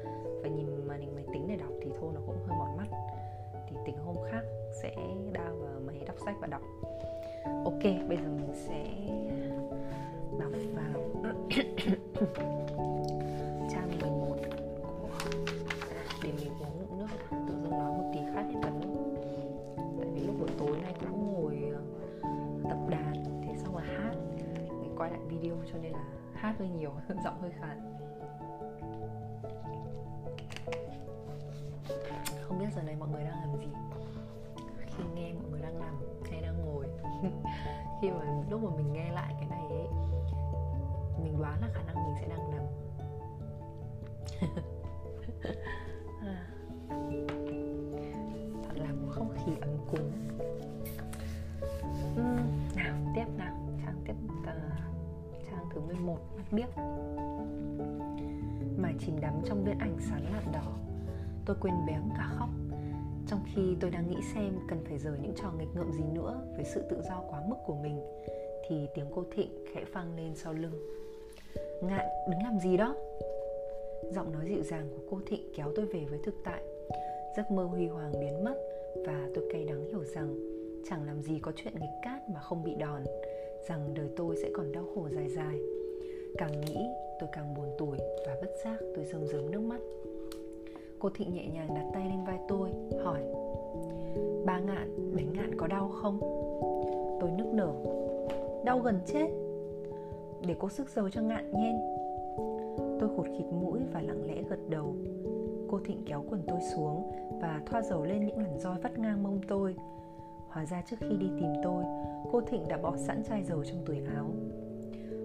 phải 0.43 0.51
nhìn 0.51 0.89
màn 0.89 1.01
hình 1.01 1.15
máy 1.15 1.25
tính 1.33 1.47
để 1.49 1.57
đọc 1.57 1.73
thì 1.83 1.91
thôi, 2.01 2.13
nó 2.15 2.21
cũng 2.27 2.47
hơi 2.47 2.59
mỏi 2.59 2.71
mắt. 2.77 2.87
Thì 3.71 3.77
tính 3.87 3.97
hôm 4.05 4.17
khác 4.31 4.43
sẽ 4.83 4.97
download 5.35 5.61
vào 5.61 5.81
máy 5.87 6.05
đọc 6.07 6.17
sách 6.25 6.35
và 6.41 6.47
đọc. 6.47 6.63
Ok, 7.65 7.83
bây 7.83 8.17
giờ 8.17 8.29
mình 8.29 8.53
sẽ 8.55 8.85
đọc 10.39 10.53
vào. 10.75 11.03
video 25.43 25.57
cho 25.73 25.79
nên 25.79 25.93
là 25.93 26.05
hát 26.35 26.55
hơi 26.59 26.69
nhiều, 26.69 26.93
giọng 27.25 27.41
hơi 27.41 27.51
khàn. 27.61 27.99
Không 32.43 32.59
biết 32.59 32.67
giờ 32.77 32.83
này 32.83 32.97
mọi 32.97 33.09
người 33.09 33.25
đang 33.25 33.41
làm 33.41 33.57
gì. 33.59 33.67
Khi 34.87 35.05
nghe 35.15 35.33
mọi 35.33 35.51
người 35.51 35.61
đang 35.63 35.79
làm, 35.79 35.95
hay 36.31 36.41
đang 36.41 36.67
ngồi, 36.67 36.87
khi 38.01 38.11
mà 38.11 38.45
lúc 38.51 38.63
mà 38.63 38.71
mình 38.77 38.93
nghe 38.93 39.13
lại 39.13 39.35
cái 39.41 39.49
này 39.49 39.67
ấy, 39.69 39.87
mình 41.23 41.39
đoán 41.39 41.61
là 41.61 41.69
khả 41.73 41.83
năng 41.83 41.97
mình 41.97 42.15
sẽ 42.21 42.29
đang 42.29 42.51
nằm 42.51 42.63
trang 55.53 55.67
thứ 55.75 55.81
11 55.81 56.19
mắt 56.37 56.45
biếc. 56.53 56.69
Mà 58.77 58.93
chìm 58.99 59.21
đắm 59.21 59.35
trong 59.45 59.65
viên 59.65 59.79
ảnh 59.79 59.97
sán 60.11 60.23
lạn 60.33 60.45
đỏ, 60.53 60.79
tôi 61.47 61.57
quên 61.61 61.75
béng 61.87 62.11
cả 62.17 62.31
khóc. 62.39 62.49
Trong 63.27 63.41
khi 63.55 63.77
tôi 63.81 63.91
đang 63.91 64.11
nghĩ 64.11 64.17
xem 64.35 64.59
cần 64.69 64.85
phải 64.85 64.99
rời 64.99 65.19
những 65.23 65.35
trò 65.37 65.53
nghịch 65.59 65.69
ngợm 65.75 65.93
gì 65.93 66.05
nữa 66.13 66.41
với 66.57 66.65
sự 66.65 66.83
tự 66.91 67.03
do 67.09 67.23
quá 67.31 67.43
mức 67.49 67.57
của 67.67 67.75
mình, 67.75 68.01
thì 68.69 68.87
tiếng 68.95 69.07
cô 69.15 69.25
thịnh 69.35 69.65
khẽ 69.75 69.85
phang 69.93 70.17
lên 70.17 70.35
sau 70.35 70.53
lưng. 70.53 70.89
Ngạn, 71.83 72.07
đứng 72.31 72.43
làm 72.43 72.59
gì 72.59 72.77
đó? 72.77 72.95
Giọng 74.11 74.33
nói 74.33 74.47
dịu 74.49 74.63
dàng 74.63 74.89
của 74.91 75.03
cô 75.11 75.21
thịnh 75.27 75.53
kéo 75.57 75.73
tôi 75.77 75.87
về 75.87 76.05
với 76.11 76.19
thực 76.25 76.35
tại. 76.45 76.63
Giấc 77.37 77.51
mơ 77.51 77.65
huy 77.65 77.87
hoàng 77.87 78.13
biến 78.21 78.45
mất 78.45 78.55
và 79.07 79.29
tôi 79.35 79.45
cay 79.53 79.65
đắng 79.65 79.85
hiểu 79.85 80.05
rằng 80.05 80.37
chẳng 80.91 81.07
làm 81.07 81.23
gì 81.23 81.39
có 81.39 81.53
chuyện 81.57 81.75
nghịch 81.75 82.03
cát 82.03 82.29
mà 82.29 82.41
không 82.41 82.65
bị 82.65 82.75
đòn 82.75 83.05
rằng 83.69 83.95
đời 83.95 84.09
tôi 84.17 84.37
sẽ 84.37 84.51
còn 84.55 84.73
đau 84.73 84.85
khổ 84.95 85.09
dài 85.15 85.29
dài. 85.29 85.59
Càng 86.39 86.61
nghĩ, 86.61 86.77
tôi 87.21 87.29
càng 87.33 87.55
buồn 87.55 87.67
tuổi 87.79 87.99
và 88.27 88.37
bất 88.41 88.51
giác 88.65 88.77
tôi 88.95 89.05
rơm 89.05 89.27
rớm 89.27 89.51
nước 89.51 89.61
mắt. 89.61 89.81
Cô 90.99 91.11
thịnh 91.11 91.35
nhẹ 91.35 91.47
nhàng 91.55 91.75
đặt 91.75 91.91
tay 91.95 92.05
lên 92.05 92.25
vai 92.27 92.39
tôi, 92.49 92.71
hỏi, 93.05 93.21
ba 94.45 94.59
ngạn 94.59 95.17
đánh 95.17 95.33
ngạn 95.33 95.57
có 95.57 95.67
đau 95.67 95.89
không? 95.89 96.21
Tôi 97.21 97.31
nức 97.31 97.47
nở, 97.47 97.73
đau 98.65 98.79
gần 98.79 99.01
chết. 99.07 99.27
Để 100.47 100.55
cô 100.59 100.69
sức 100.69 100.89
dầu 100.89 101.11
cho 101.11 101.23
ngạn 101.23 101.53
nhen 101.53 101.77
tôi 103.03 103.11
khụt 103.17 103.27
khịt 103.39 103.47
mũi 103.47 103.81
và 103.93 104.03
lặng 104.03 104.27
lẽ 104.27 104.43
gật 104.49 104.59
đầu. 104.69 104.95
Cô 105.69 105.81
thịnh 105.85 106.03
kéo 106.07 106.25
quần 106.31 106.43
tôi 106.47 106.61
xuống 106.75 107.13
và 107.41 107.63
thoa 107.67 107.83
dầu 107.83 108.05
lên 108.05 108.27
những 108.27 108.39
lần 108.39 108.59
roi 108.59 108.79
vắt 108.83 108.99
ngang 108.99 109.23
mông 109.23 109.41
tôi 109.49 109.77
hóa 110.53 110.65
ra 110.65 110.83
trước 110.87 110.97
khi 111.01 111.17
đi 111.17 111.31
tìm 111.41 111.53
tôi, 111.63 111.85
cô 112.33 112.41
thịnh 112.41 112.69
đã 112.69 112.79
bỏ 112.79 112.97
sẵn 112.97 113.23
chai 113.25 113.43
dầu 113.45 113.65
trong 113.65 113.85
túi 113.87 113.97
áo. 114.15 114.31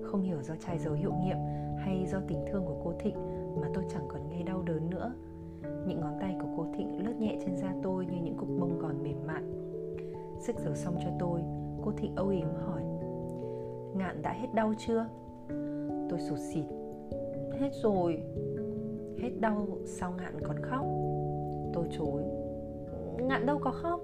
Không 0.03 0.21
hiểu 0.21 0.41
do 0.41 0.55
chai 0.55 0.79
dầu 0.79 0.93
hiệu 0.93 1.13
nghiệm 1.13 1.37
hay 1.77 2.05
do 2.11 2.19
tình 2.27 2.45
thương 2.51 2.65
của 2.65 2.81
cô 2.83 2.93
thịnh 2.99 3.15
mà 3.61 3.67
tôi 3.73 3.83
chẳng 3.89 4.07
còn 4.07 4.29
nghe 4.29 4.43
đau 4.43 4.61
đớn 4.61 4.89
nữa. 4.89 5.13
Những 5.87 5.99
ngón 5.99 6.17
tay 6.21 6.35
của 6.41 6.47
cô 6.57 6.65
thịnh 6.77 7.05
lướt 7.05 7.13
nhẹ 7.19 7.37
trên 7.45 7.55
da 7.55 7.75
tôi 7.83 8.05
như 8.05 8.17
những 8.23 8.37
cục 8.37 8.49
bông 8.59 8.79
gòn 8.79 9.03
mềm 9.03 9.27
mại. 9.27 9.43
Sức 10.39 10.55
dầu 10.59 10.75
xong 10.75 10.95
cho 11.03 11.09
tôi, 11.19 11.41
cô 11.83 11.91
thịnh 11.97 12.15
âu 12.15 12.27
yếm 12.27 12.53
hỏi, 12.65 12.81
ngạn 13.95 14.21
đã 14.21 14.33
hết 14.33 14.47
đau 14.53 14.73
chưa? 14.77 15.07
Tôi 16.09 16.19
sụt 16.19 16.39
xịt, 16.39 16.65
hết 17.59 17.69
rồi. 17.83 18.23
Hết 19.21 19.29
đau 19.39 19.67
sao 19.85 20.13
ngạn 20.17 20.33
còn 20.43 20.57
khóc? 20.61 20.85
Tôi 21.73 21.85
chối, 21.91 22.23
ngạn 23.19 23.45
đâu 23.45 23.57
có 23.61 23.71
khóc 23.71 24.01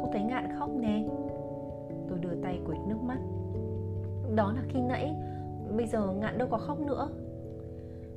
cô 0.00 0.08
thấy 0.12 0.22
ngạn 0.22 0.58
khóc 0.58 0.70
nè. 0.70 1.04
Tôi 2.08 2.18
đưa 2.18 2.34
tay 2.42 2.60
quệt 2.66 2.78
nước 2.86 2.98
mắt. 3.02 3.18
Đó 4.34 4.52
là 4.52 4.62
khi 4.68 4.80
nãy, 4.80 5.14
bây 5.76 5.86
giờ 5.86 6.12
ngạn 6.12 6.38
đâu 6.38 6.48
có 6.50 6.58
khóc 6.58 6.80
nữa. 6.80 7.08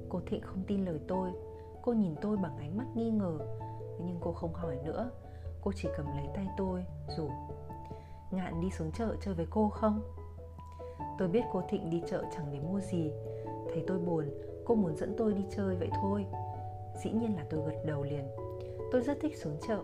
Cô 0.10 0.20
thịnh 0.26 0.42
không 0.42 0.64
tin 0.68 0.86
lời 0.86 1.00
tôi. 1.08 1.30
Cô 1.82 1.94
nhìn 1.94 2.16
tôi 2.22 2.38
bằng 2.38 2.58
ánh 2.58 2.78
mắt 2.78 2.86
nghi 2.96 3.10
ngờ. 3.10 3.38
Nhưng 4.06 4.18
cô 4.22 4.32
không 4.32 4.54
hỏi 4.54 4.78
nữa. 4.86 5.10
Cô 5.62 5.72
chỉ 5.76 5.90
cầm 5.98 6.06
lấy 6.06 6.28
tay 6.36 6.48
tôi, 6.58 6.86
rủ. 7.18 7.30
Ngạn 8.32 8.62
đi 8.62 8.72
xuống 8.72 8.92
chợ 8.92 9.16
chơi 9.22 9.34
với 9.34 9.46
cô 9.50 9.70
không? 9.70 10.02
Tôi 11.18 11.28
biết 11.28 11.44
cô 11.52 11.62
thịnh 11.70 11.90
đi 11.90 12.04
chợ 12.10 12.24
chẳng 12.36 12.46
để 12.52 12.60
mua 12.60 12.80
gì. 12.80 13.12
Thấy 13.74 13.84
tôi 13.88 14.00
buồn, 14.00 14.26
cô 14.66 14.76
muốn 14.76 14.96
dẫn 14.96 15.16
tôi 15.18 15.34
đi 15.34 15.46
chơi 15.56 15.76
vậy 15.76 15.90
thôi. 16.02 16.26
Dĩ 17.04 17.12
nhiên 17.12 17.36
là 17.36 17.46
tôi 17.50 17.60
gật 17.66 17.86
đầu 17.86 18.04
liền. 18.04 18.28
Tôi 18.92 19.02
rất 19.02 19.18
thích 19.22 19.38
xuống 19.38 19.58
chợ 19.68 19.80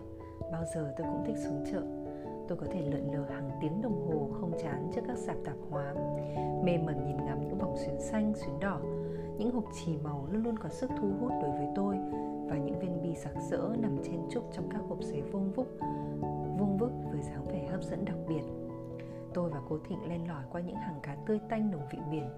bao 0.52 0.64
giờ 0.74 0.92
tôi 0.96 1.06
cũng 1.06 1.24
thích 1.26 1.36
xuống 1.38 1.64
chợ. 1.72 1.82
Tôi 2.48 2.58
có 2.58 2.66
thể 2.72 2.82
lượn 2.82 3.12
lờ 3.12 3.24
hàng 3.24 3.50
tiếng 3.60 3.82
đồng 3.82 4.08
hồ 4.08 4.28
không 4.40 4.52
chán 4.62 4.90
trước 4.94 5.00
các 5.06 5.18
sạp 5.18 5.36
tạp 5.44 5.56
hóa. 5.70 5.94
Mê 6.64 6.78
mẩn 6.78 7.06
nhìn 7.06 7.16
ngắm 7.16 7.40
những 7.40 7.58
vòng 7.58 7.76
xuyến 7.76 8.00
xanh, 8.00 8.34
xuyến 8.34 8.60
đỏ. 8.60 8.80
Những 9.38 9.50
hộp 9.50 9.64
chì 9.74 9.96
màu 9.96 10.26
luôn 10.30 10.42
luôn 10.44 10.58
có 10.58 10.68
sức 10.68 10.90
thu 11.00 11.08
hút 11.20 11.32
đối 11.42 11.50
với 11.50 11.68
tôi. 11.74 11.96
Và 12.48 12.56
những 12.56 12.78
viên 12.78 13.02
bi 13.02 13.14
sặc 13.14 13.34
sỡ 13.50 13.74
nằm 13.78 13.98
trên 14.04 14.20
trúc 14.30 14.44
trong 14.52 14.68
các 14.70 14.80
hộp 14.88 14.98
giấy 15.02 15.22
vuông 15.22 15.52
vức 15.52 15.78
vuông 16.58 16.76
vức 16.78 16.92
với 17.10 17.22
dáng 17.22 17.48
vẻ 17.48 17.66
hấp 17.70 17.82
dẫn 17.82 18.04
đặc 18.04 18.16
biệt. 18.28 18.42
Tôi 19.34 19.50
và 19.50 19.60
cô 19.68 19.78
thịnh 19.88 20.08
lên 20.08 20.24
lỏi 20.28 20.44
qua 20.52 20.60
những 20.60 20.76
hàng 20.76 21.00
cá 21.02 21.16
tươi 21.26 21.40
tanh 21.48 21.70
nồng 21.70 21.88
vị 21.90 21.98
biển. 22.10 22.28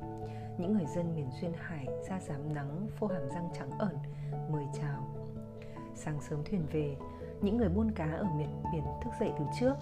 Những 0.59 0.73
người 0.73 0.87
dân 0.87 1.15
miền 1.15 1.31
duyên 1.41 1.53
hải 1.57 1.87
da 2.09 2.21
dám 2.21 2.55
nắng, 2.55 2.87
phô 2.97 3.07
hàm 3.07 3.29
răng 3.29 3.49
trắng 3.55 3.71
ẩn, 3.79 3.97
mời 4.53 4.65
chào. 4.73 5.03
Sáng 5.95 6.21
sớm 6.21 6.45
thuyền 6.45 6.63
về 6.73 6.97
những 7.43 7.57
người 7.57 7.69
buôn 7.69 7.91
cá 7.91 8.05
ở 8.05 8.27
miền 8.37 8.63
biển 8.73 8.85
thức 9.05 9.11
dậy 9.21 9.33
từ 9.39 9.45
trước, 9.61 9.75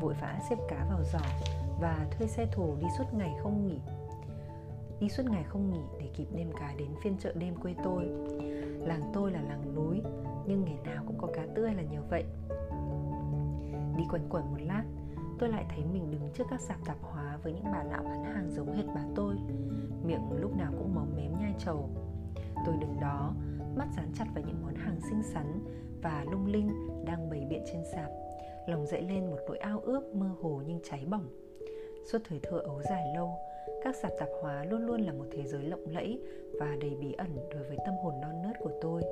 vội 0.00 0.14
vã 0.20 0.38
xếp 0.50 0.56
cá 0.68 0.86
vào 0.90 1.02
giỏ 1.12 1.26
và 1.80 2.06
thuê 2.10 2.26
xe 2.26 2.46
thổ 2.52 2.76
đi 2.76 2.86
suốt 2.98 3.04
ngày 3.12 3.34
không 3.42 3.66
nghỉ. 3.66 3.78
Đi 5.00 5.08
suốt 5.08 5.22
ngày 5.30 5.44
không 5.44 5.70
nghỉ 5.70 5.80
để 6.00 6.10
kịp 6.14 6.26
đêm 6.34 6.52
cá 6.60 6.74
đến 6.78 6.88
phiên 7.02 7.16
chợ 7.18 7.32
đêm 7.36 7.54
quê 7.54 7.74
tôi. 7.84 8.04
Làng 8.78 9.10
tôi 9.14 9.32
là 9.32 9.40
làng 9.40 9.74
núi, 9.74 10.02
nhưng 10.46 10.64
ngày 10.64 10.78
nào 10.84 11.04
cũng 11.06 11.18
có 11.18 11.28
cá 11.34 11.46
tươi 11.54 11.74
là 11.74 11.82
nhờ 11.82 12.00
vậy. 12.10 12.24
Đi 13.96 14.04
quanh 14.10 14.26
quẩn 14.30 14.50
một 14.50 14.60
lát, 14.60 14.84
tôi 15.38 15.48
lại 15.48 15.66
thấy 15.68 15.84
mình 15.92 16.10
đứng 16.10 16.30
trước 16.34 16.44
các 16.50 16.60
sạp 16.60 16.78
tạp 16.86 16.96
hóa 17.02 17.38
với 17.42 17.52
những 17.52 17.72
bà 17.72 17.82
lão 17.82 18.02
bán 18.02 18.24
hàng 18.24 18.50
giống 18.50 18.76
hệt 18.76 18.86
bà 18.94 19.02
tôi. 19.14 19.34
Miệng 20.04 20.32
lúc 20.40 20.56
nào 20.56 20.72
cũng 20.78 20.94
móm 20.94 21.16
mém 21.16 21.38
nhai 21.38 21.54
trầu 21.58 21.88
tôi 22.66 22.76
đứng 22.80 23.00
đó, 23.00 23.34
mắt 23.76 23.88
dán 23.96 24.12
chặt 24.14 24.26
vào 24.34 24.44
những 24.46 24.62
món 24.62 24.74
hàng 24.74 25.00
xinh 25.00 25.22
xắn 25.22 25.60
và 26.02 26.24
lung 26.30 26.46
linh 26.46 26.70
đang 27.04 27.30
bày 27.30 27.46
biện 27.50 27.62
trên 27.66 27.84
sạp. 27.92 28.10
Lòng 28.66 28.86
dậy 28.86 29.02
lên 29.02 29.30
một 29.30 29.38
nỗi 29.48 29.58
ao 29.58 29.80
ước 29.80 30.14
mơ 30.14 30.26
hồ 30.40 30.62
nhưng 30.66 30.80
cháy 30.84 31.04
bỏng. 31.10 31.26
Suốt 32.04 32.18
thời 32.28 32.40
thơ 32.42 32.58
ấu 32.58 32.82
dài 32.82 33.04
lâu, 33.14 33.30
các 33.84 33.96
sạp 33.96 34.12
tạp 34.18 34.28
hóa 34.42 34.64
luôn 34.64 34.86
luôn 34.86 35.00
là 35.00 35.12
một 35.12 35.24
thế 35.30 35.44
giới 35.44 35.62
lộng 35.62 35.84
lẫy 35.94 36.20
và 36.60 36.76
đầy 36.80 36.90
bí 37.00 37.12
ẩn 37.12 37.30
đối 37.50 37.62
với 37.62 37.76
tâm 37.86 37.94
hồn 38.02 38.14
non 38.20 38.42
nớt 38.42 38.56
của 38.60 38.72
tôi. 38.80 39.02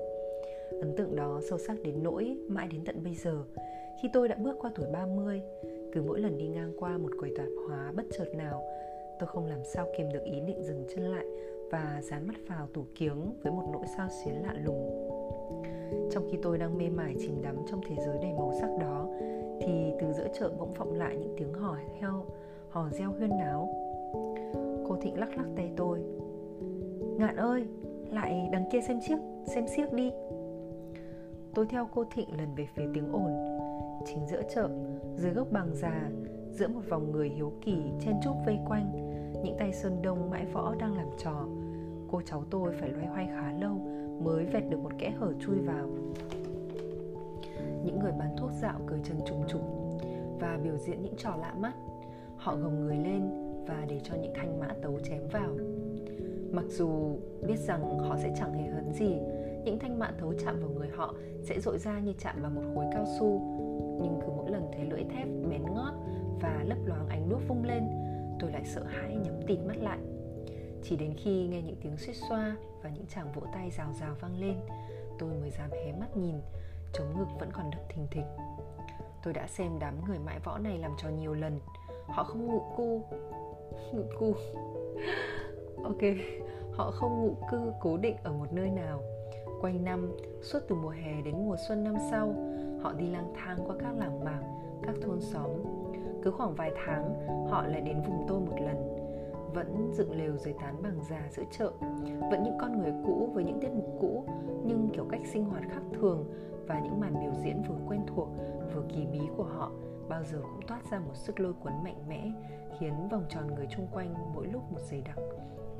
Ấn 0.70 0.96
tượng 0.96 1.16
đó 1.16 1.40
sâu 1.48 1.58
sắc 1.58 1.76
đến 1.82 2.02
nỗi 2.02 2.36
mãi 2.48 2.68
đến 2.68 2.84
tận 2.84 3.04
bây 3.04 3.14
giờ. 3.14 3.44
Khi 4.02 4.08
tôi 4.12 4.28
đã 4.28 4.36
bước 4.36 4.56
qua 4.60 4.70
tuổi 4.74 4.86
30 4.92 5.42
cứ 5.92 6.02
mỗi 6.02 6.20
lần 6.20 6.38
đi 6.38 6.46
ngang 6.46 6.72
qua 6.78 6.98
một 6.98 7.10
quầy 7.18 7.32
tạp 7.36 7.48
hóa 7.68 7.92
bất 7.96 8.06
chợt 8.18 8.34
nào, 8.34 8.64
tôi 9.18 9.26
không 9.26 9.46
làm 9.46 9.64
sao 9.64 9.86
kiềm 9.96 10.12
được 10.12 10.24
ý 10.24 10.40
định 10.40 10.62
dừng 10.62 10.86
chân 10.94 11.04
lại 11.04 11.24
và 11.70 12.00
dán 12.02 12.26
mắt 12.26 12.36
vào 12.48 12.68
tủ 12.74 12.84
kiếng 12.94 13.32
với 13.42 13.52
một 13.52 13.68
nỗi 13.72 13.86
sao 13.96 14.08
xuyến 14.24 14.42
lạ 14.42 14.54
lùng 14.64 15.10
trong 16.10 16.28
khi 16.30 16.38
tôi 16.42 16.58
đang 16.58 16.78
mê 16.78 16.88
mải 16.88 17.14
chìm 17.18 17.42
đắm 17.42 17.56
trong 17.70 17.80
thế 17.88 17.96
giới 18.06 18.18
đầy 18.22 18.32
màu 18.32 18.52
sắc 18.60 18.70
đó, 18.80 19.06
thì 19.60 19.92
từ 20.00 20.12
giữa 20.12 20.28
chợ 20.38 20.52
bỗng 20.58 20.74
vọng 20.74 20.92
lại 20.92 21.16
những 21.16 21.34
tiếng 21.36 21.52
hò 21.52 21.76
heo, 22.00 22.24
hò 22.68 22.88
reo 22.90 23.12
huyên 23.12 23.30
náo. 23.30 23.68
Cô 24.88 24.96
thịnh 25.00 25.18
lắc 25.18 25.36
lắc 25.36 25.46
tay 25.56 25.70
tôi. 25.76 25.98
Ngạn 27.18 27.36
ơi, 27.36 27.66
lại 28.10 28.48
đằng 28.52 28.64
kia 28.72 28.80
xem 28.80 29.00
chiếc, 29.00 29.16
xem 29.46 29.64
xiếc 29.76 29.92
đi. 29.92 30.12
Tôi 31.54 31.66
theo 31.66 31.88
cô 31.94 32.04
thịnh 32.14 32.36
lần 32.38 32.54
về 32.56 32.66
phía 32.74 32.84
tiếng 32.94 33.12
ồn. 33.12 33.30
Chính 34.06 34.26
giữa 34.26 34.42
chợ, 34.54 34.68
dưới 35.16 35.32
gốc 35.32 35.48
bằng 35.50 35.74
già, 35.74 36.10
giữa 36.50 36.68
một 36.68 36.80
vòng 36.88 37.12
người 37.12 37.28
hiếu 37.28 37.52
kỳ 37.60 37.76
chen 38.00 38.14
chúc 38.24 38.34
vây 38.46 38.58
quanh, 38.68 38.92
những 39.44 39.56
tay 39.58 39.72
sơn 39.72 40.02
đông 40.02 40.30
mãi 40.30 40.46
võ 40.52 40.74
đang 40.74 40.96
làm 40.96 41.08
trò, 41.18 41.46
cô 42.10 42.20
cháu 42.24 42.44
tôi 42.50 42.72
phải 42.80 42.88
loay 42.90 43.06
hoay 43.06 43.26
khá 43.26 43.52
lâu 43.60 43.93
mới 44.24 44.44
vẹt 44.44 44.62
được 44.70 44.78
một 44.82 44.92
kẽ 44.98 45.10
hở 45.10 45.32
chui 45.40 45.56
vào. 45.58 45.88
Những 47.84 47.98
người 47.98 48.12
bán 48.18 48.36
thuốc 48.36 48.50
dạo 48.62 48.80
cởi 48.86 48.98
chân 49.04 49.16
trùng 49.26 49.44
trùng 49.48 49.98
và 50.40 50.58
biểu 50.64 50.76
diễn 50.76 51.02
những 51.02 51.16
trò 51.16 51.36
lạ 51.36 51.54
mắt. 51.58 51.72
Họ 52.36 52.56
gồng 52.56 52.80
người 52.80 52.96
lên 52.96 53.30
và 53.66 53.86
để 53.88 54.00
cho 54.04 54.14
những 54.14 54.32
thanh 54.34 54.60
mã 54.60 54.68
tấu 54.82 54.98
chém 55.00 55.22
vào. 55.32 55.56
Mặc 56.52 56.64
dù 56.68 57.18
biết 57.46 57.58
rằng 57.58 57.98
họ 57.98 58.16
sẽ 58.22 58.34
chẳng 58.38 58.52
hề 58.52 58.70
hấn 58.70 58.92
gì, 58.92 59.18
những 59.64 59.78
thanh 59.78 59.98
mã 59.98 60.10
tấu 60.20 60.34
chạm 60.44 60.60
vào 60.60 60.70
người 60.70 60.88
họ 60.96 61.14
sẽ 61.42 61.60
dội 61.60 61.78
ra 61.78 62.00
như 62.00 62.12
chạm 62.18 62.36
vào 62.42 62.50
một 62.50 62.62
khối 62.74 62.84
cao 62.92 63.04
su. 63.18 63.40
Nhưng 64.02 64.20
cứ 64.20 64.32
mỗi 64.36 64.50
lần 64.50 64.62
thấy 64.76 64.86
lưỡi 64.86 65.04
thép 65.04 65.28
bén 65.50 65.62
ngót 65.74 65.94
và 66.40 66.64
lấp 66.66 66.78
loáng 66.86 67.08
ánh 67.08 67.28
đuốc 67.28 67.40
vung 67.48 67.64
lên, 67.64 67.88
tôi 68.40 68.52
lại 68.52 68.62
sợ 68.64 68.84
hãi 68.84 69.16
nhắm 69.16 69.34
tịt 69.46 69.58
mắt 69.66 69.76
lại 69.76 69.98
chỉ 70.84 70.96
đến 70.96 71.14
khi 71.16 71.46
nghe 71.46 71.62
những 71.62 71.76
tiếng 71.82 71.96
suýt 71.96 72.14
xoa 72.28 72.56
và 72.82 72.90
những 72.90 73.06
chàng 73.06 73.32
vỗ 73.32 73.42
tay 73.52 73.70
rào 73.70 73.92
rào 74.00 74.14
vang 74.20 74.40
lên, 74.40 74.56
tôi 75.18 75.30
mới 75.40 75.50
dám 75.50 75.70
hé 75.70 75.92
mắt 75.92 76.16
nhìn, 76.16 76.36
chống 76.92 77.18
ngực 77.18 77.26
vẫn 77.40 77.50
còn 77.52 77.70
đập 77.70 77.82
thình 77.88 78.06
thịch. 78.10 78.26
Tôi 79.22 79.32
đã 79.32 79.46
xem 79.46 79.78
đám 79.80 80.04
người 80.04 80.18
mãi 80.18 80.38
võ 80.44 80.58
này 80.58 80.78
làm 80.78 80.92
trò 81.02 81.08
nhiều 81.08 81.34
lần, 81.34 81.60
họ 82.06 82.24
không 82.24 82.46
ngụ 82.46 82.62
cu 82.76 83.02
ngụ 83.92 84.02
cu. 84.18 84.34
Ok, 85.84 86.00
họ 86.72 86.90
không 86.90 87.22
ngụ 87.22 87.34
cư 87.50 87.72
cố 87.80 87.96
định 87.96 88.16
ở 88.22 88.32
một 88.32 88.52
nơi 88.52 88.70
nào. 88.70 89.02
Quanh 89.60 89.84
năm, 89.84 90.12
suốt 90.42 90.58
từ 90.68 90.74
mùa 90.74 90.88
hè 90.88 91.22
đến 91.24 91.34
mùa 91.46 91.56
xuân 91.68 91.84
năm 91.84 91.94
sau, 92.10 92.34
họ 92.82 92.92
đi 92.92 93.06
lang 93.06 93.32
thang 93.36 93.58
qua 93.66 93.76
các 93.78 93.94
làng 93.96 94.24
mạc, 94.24 94.42
các 94.82 94.94
thôn 95.02 95.20
xóm. 95.20 95.50
Cứ 96.22 96.30
khoảng 96.30 96.54
vài 96.54 96.72
tháng, 96.86 97.26
họ 97.50 97.66
lại 97.66 97.80
đến 97.80 98.02
vùng 98.02 98.24
tôi 98.28 98.40
một 98.40 98.56
lần 98.60 98.93
vẫn 99.54 99.90
dựng 99.92 100.18
lều 100.18 100.36
dưới 100.36 100.54
tán 100.54 100.82
bằng 100.82 100.98
già 101.10 101.28
giữa 101.30 101.44
chợ. 101.50 101.72
Vẫn 102.30 102.42
những 102.42 102.58
con 102.60 102.78
người 102.78 102.92
cũ 103.06 103.30
với 103.34 103.44
những 103.44 103.60
tiết 103.60 103.70
mục 103.74 103.96
cũ, 104.00 104.24
nhưng 104.66 104.88
kiểu 104.92 105.06
cách 105.10 105.20
sinh 105.32 105.44
hoạt 105.44 105.62
khác 105.70 105.82
thường 105.92 106.24
và 106.66 106.80
những 106.80 107.00
màn 107.00 107.14
biểu 107.20 107.32
diễn 107.44 107.62
vừa 107.68 107.76
quen 107.86 108.00
thuộc, 108.06 108.28
vừa 108.74 108.82
kỳ 108.94 109.06
bí 109.06 109.20
của 109.36 109.44
họ 109.44 109.70
bao 110.08 110.24
giờ 110.24 110.40
cũng 110.42 110.66
toát 110.66 110.80
ra 110.90 110.98
một 110.98 111.14
sức 111.14 111.40
lôi 111.40 111.52
cuốn 111.52 111.72
mạnh 111.84 112.04
mẽ, 112.08 112.32
khiến 112.78 113.08
vòng 113.10 113.24
tròn 113.28 113.54
người 113.54 113.66
chung 113.70 113.86
quanh 113.92 114.14
mỗi 114.34 114.46
lúc 114.46 114.72
một 114.72 114.80
dày 114.80 115.00
đặc. 115.00 115.18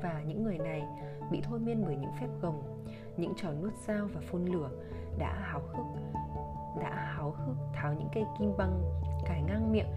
Và 0.03 0.23
những 0.27 0.45
người 0.45 0.59
này 0.59 0.83
bị 1.31 1.41
thôi 1.43 1.59
miên 1.59 1.85
bởi 1.87 1.97
những 1.97 2.13
phép 2.21 2.29
gồng, 2.43 2.63
những 3.17 3.33
trò 3.37 3.53
nuốt 3.53 3.73
dao 3.87 4.09
và 4.15 4.21
phun 4.31 4.45
lửa 4.45 4.71
đã 5.19 5.35
háo 5.41 5.61
hức, 5.61 5.87
đã 6.81 6.91
háo 6.91 7.31
hức 7.31 7.57
tháo 7.73 7.95
những 7.95 8.09
cây 8.15 8.25
kim 8.39 8.57
băng 8.57 8.83
cài 9.25 9.43
ngang 9.43 9.73
miệng 9.73 9.89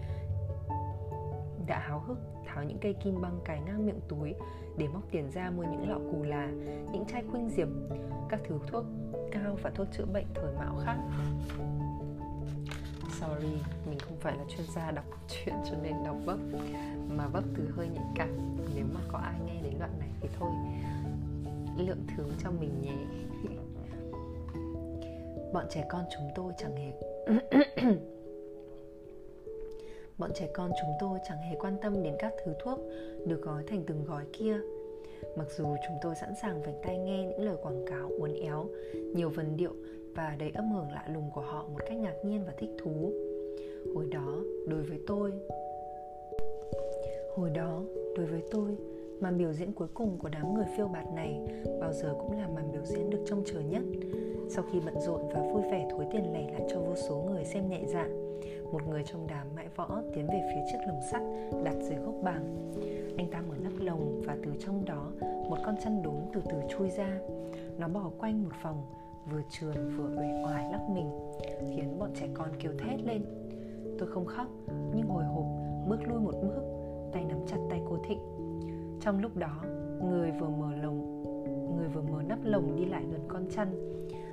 đã 1.68 1.78
háo 1.78 2.00
hức 2.00 2.18
tháo 2.46 2.64
những 2.64 2.78
cây 2.80 2.94
kim 3.04 3.20
băng 3.20 3.40
cài 3.44 3.60
ngang 3.60 3.86
miệng 3.86 4.00
túi 4.08 4.34
để 4.78 4.88
móc 4.88 5.02
tiền 5.10 5.30
ra 5.30 5.50
mua 5.50 5.62
những 5.62 5.90
lọ 5.90 5.98
cù 6.12 6.22
là, 6.22 6.46
những 6.92 7.04
chai 7.08 7.22
khuynh 7.30 7.48
diệp, 7.48 7.68
các 8.28 8.40
thứ 8.48 8.58
thuốc 8.66 8.84
cao 9.32 9.56
và 9.62 9.70
thuốc 9.74 9.86
chữa 9.92 10.04
bệnh 10.12 10.26
thời 10.34 10.54
mạo 10.54 10.80
khác. 10.84 10.96
Sorry, 13.20 13.52
mình 13.88 13.98
không 13.98 14.16
phải 14.20 14.36
là 14.36 14.44
chuyên 14.48 14.66
gia 14.74 14.90
đọc 14.90 15.04
truyện 15.28 15.54
cho 15.70 15.76
nên 15.82 15.94
đọc 16.04 16.16
vấp 16.24 16.38
mà 17.08 17.26
vấp 17.26 17.44
từ 17.56 17.70
hơi 17.76 17.88
nhạy 17.88 18.04
cảm. 18.14 18.56
Nếu 18.74 18.84
mà 18.94 19.00
có 19.12 19.18
ai 19.18 19.40
nghe 19.46 19.62
đến 19.62 19.74
đoạn 19.78 19.98
này 19.98 20.08
thì 20.20 20.28
thôi 20.38 20.50
lượng 21.76 22.06
thứ 22.16 22.24
cho 22.42 22.50
mình 22.50 22.82
nhé. 22.82 22.96
Bọn 25.52 25.66
trẻ 25.70 25.86
con 25.88 26.04
chúng 26.16 26.28
tôi 26.34 26.52
chẳng 26.58 26.76
hề 26.76 26.92
bọn 30.18 30.30
trẻ 30.34 30.48
con 30.54 30.70
chúng 30.80 30.90
tôi 31.00 31.18
chẳng 31.28 31.38
hề 31.38 31.56
quan 31.56 31.76
tâm 31.82 32.02
đến 32.02 32.14
các 32.18 32.32
thứ 32.44 32.52
thuốc 32.58 32.78
được 33.26 33.42
gói 33.42 33.62
thành 33.66 33.84
từng 33.86 34.04
gói 34.04 34.24
kia. 34.32 34.60
Mặc 35.36 35.46
dù 35.56 35.76
chúng 35.86 35.96
tôi 36.02 36.14
sẵn 36.14 36.34
sàng 36.42 36.62
vành 36.62 36.74
tai 36.82 36.98
nghe 36.98 37.24
những 37.24 37.40
lời 37.40 37.56
quảng 37.62 37.84
cáo 37.86 38.10
uốn 38.18 38.34
éo, 38.34 38.66
nhiều 39.14 39.28
vần 39.28 39.56
điệu 39.56 39.72
và 40.14 40.36
đầy 40.38 40.50
âm 40.54 40.72
hưởng 40.72 40.92
lạ 40.92 41.08
lùng 41.14 41.30
của 41.34 41.40
họ 41.40 41.66
một 41.72 41.80
cách 41.86 41.98
ngạc 41.98 42.14
nhiên 42.24 42.44
và 42.46 42.52
thích 42.58 42.70
thú. 42.82 43.12
Hồi 43.94 44.06
đó, 44.10 44.42
đối 44.66 44.82
với 44.82 45.00
tôi, 45.06 45.32
hồi 47.36 47.50
đó, 47.50 47.82
đối 48.16 48.26
với 48.26 48.42
tôi 48.50 48.76
màn 49.20 49.38
biểu 49.38 49.52
diễn 49.52 49.72
cuối 49.72 49.88
cùng 49.94 50.18
của 50.18 50.28
đám 50.28 50.54
người 50.54 50.66
phiêu 50.76 50.88
bạt 50.88 51.12
này 51.14 51.40
bao 51.80 51.92
giờ 51.92 52.14
cũng 52.18 52.32
là 52.32 52.48
màn 52.48 52.72
biểu 52.72 52.84
diễn 52.84 53.10
được 53.10 53.24
trông 53.26 53.42
chờ 53.46 53.60
nhất. 53.60 53.82
Sau 54.48 54.64
khi 54.72 54.80
bận 54.80 55.00
rộn 55.00 55.20
và 55.34 55.40
vui 55.40 55.62
vẻ 55.62 55.88
thối 55.90 56.06
tiền 56.12 56.32
lẻ 56.32 56.50
lại 56.52 56.62
cho 56.68 56.80
vô 56.80 56.96
số 56.96 57.26
người 57.30 57.44
xem 57.44 57.68
nhẹ 57.68 57.82
dạ 57.86 58.08
một 58.72 58.88
người 58.88 59.02
trong 59.04 59.26
đám 59.26 59.46
mãi 59.56 59.68
võ 59.76 60.02
tiến 60.14 60.26
về 60.26 60.40
phía 60.48 60.60
chiếc 60.72 60.78
lồng 60.86 61.00
sắt 61.10 61.22
đặt 61.64 61.74
dưới 61.80 61.96
gốc 61.96 62.14
bàng. 62.22 62.72
anh 63.16 63.30
ta 63.30 63.42
mở 63.48 63.54
nắp 63.62 63.72
lồng 63.80 64.22
và 64.26 64.36
từ 64.44 64.52
trong 64.58 64.84
đó 64.84 65.10
một 65.22 65.58
con 65.64 65.74
chăn 65.84 66.02
đốm 66.02 66.14
từ 66.32 66.40
từ 66.50 66.60
chui 66.68 66.90
ra. 66.90 67.18
Nó 67.78 67.88
bò 67.88 68.10
quanh 68.18 68.44
một 68.44 68.50
vòng, 68.62 68.86
vừa 69.30 69.42
trườn 69.50 69.96
vừa 69.96 70.20
uể 70.20 70.42
oải 70.44 70.72
lắc 70.72 70.80
mình, 70.90 71.10
khiến 71.76 71.98
bọn 71.98 72.10
trẻ 72.14 72.28
con 72.34 72.48
kêu 72.58 72.72
thét 72.78 73.00
lên. 73.02 73.22
Tôi 73.98 74.08
không 74.08 74.26
khóc, 74.26 74.46
nhưng 74.94 75.06
hồi 75.08 75.24
hộp, 75.24 75.44
bước 75.88 75.98
lui 76.08 76.20
một 76.20 76.34
bước, 76.42 76.62
tay 77.12 77.24
nắm 77.24 77.38
chặt 77.46 77.58
tay 77.70 77.80
cô 77.88 77.98
thịnh 78.08 78.20
trong 79.08 79.20
lúc 79.20 79.36
đó, 79.36 79.62
người 80.02 80.30
vừa 80.30 80.48
mở 80.48 80.76
lồng, 80.82 81.22
người 81.76 81.88
vừa 81.88 82.02
mở 82.02 82.22
nắp 82.28 82.38
lồng 82.44 82.76
đi 82.76 82.84
lại 82.84 83.04
gần 83.10 83.20
con 83.28 83.42
chăn. 83.50 83.68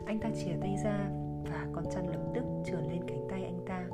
Anh 0.05 0.19
ta 0.19 0.29
chìa 0.35 0.51
tay 0.61 0.75
ra 0.83 1.09
và 1.49 1.67
con 1.73 1.83
chăn 1.91 2.09
lập 2.09 2.31
tức 2.33 2.43
trườn 2.65 2.83
lên 2.91 3.01
cánh 3.07 3.27
tay 3.29 3.43
anh 3.43 3.59
ta. 3.67 3.87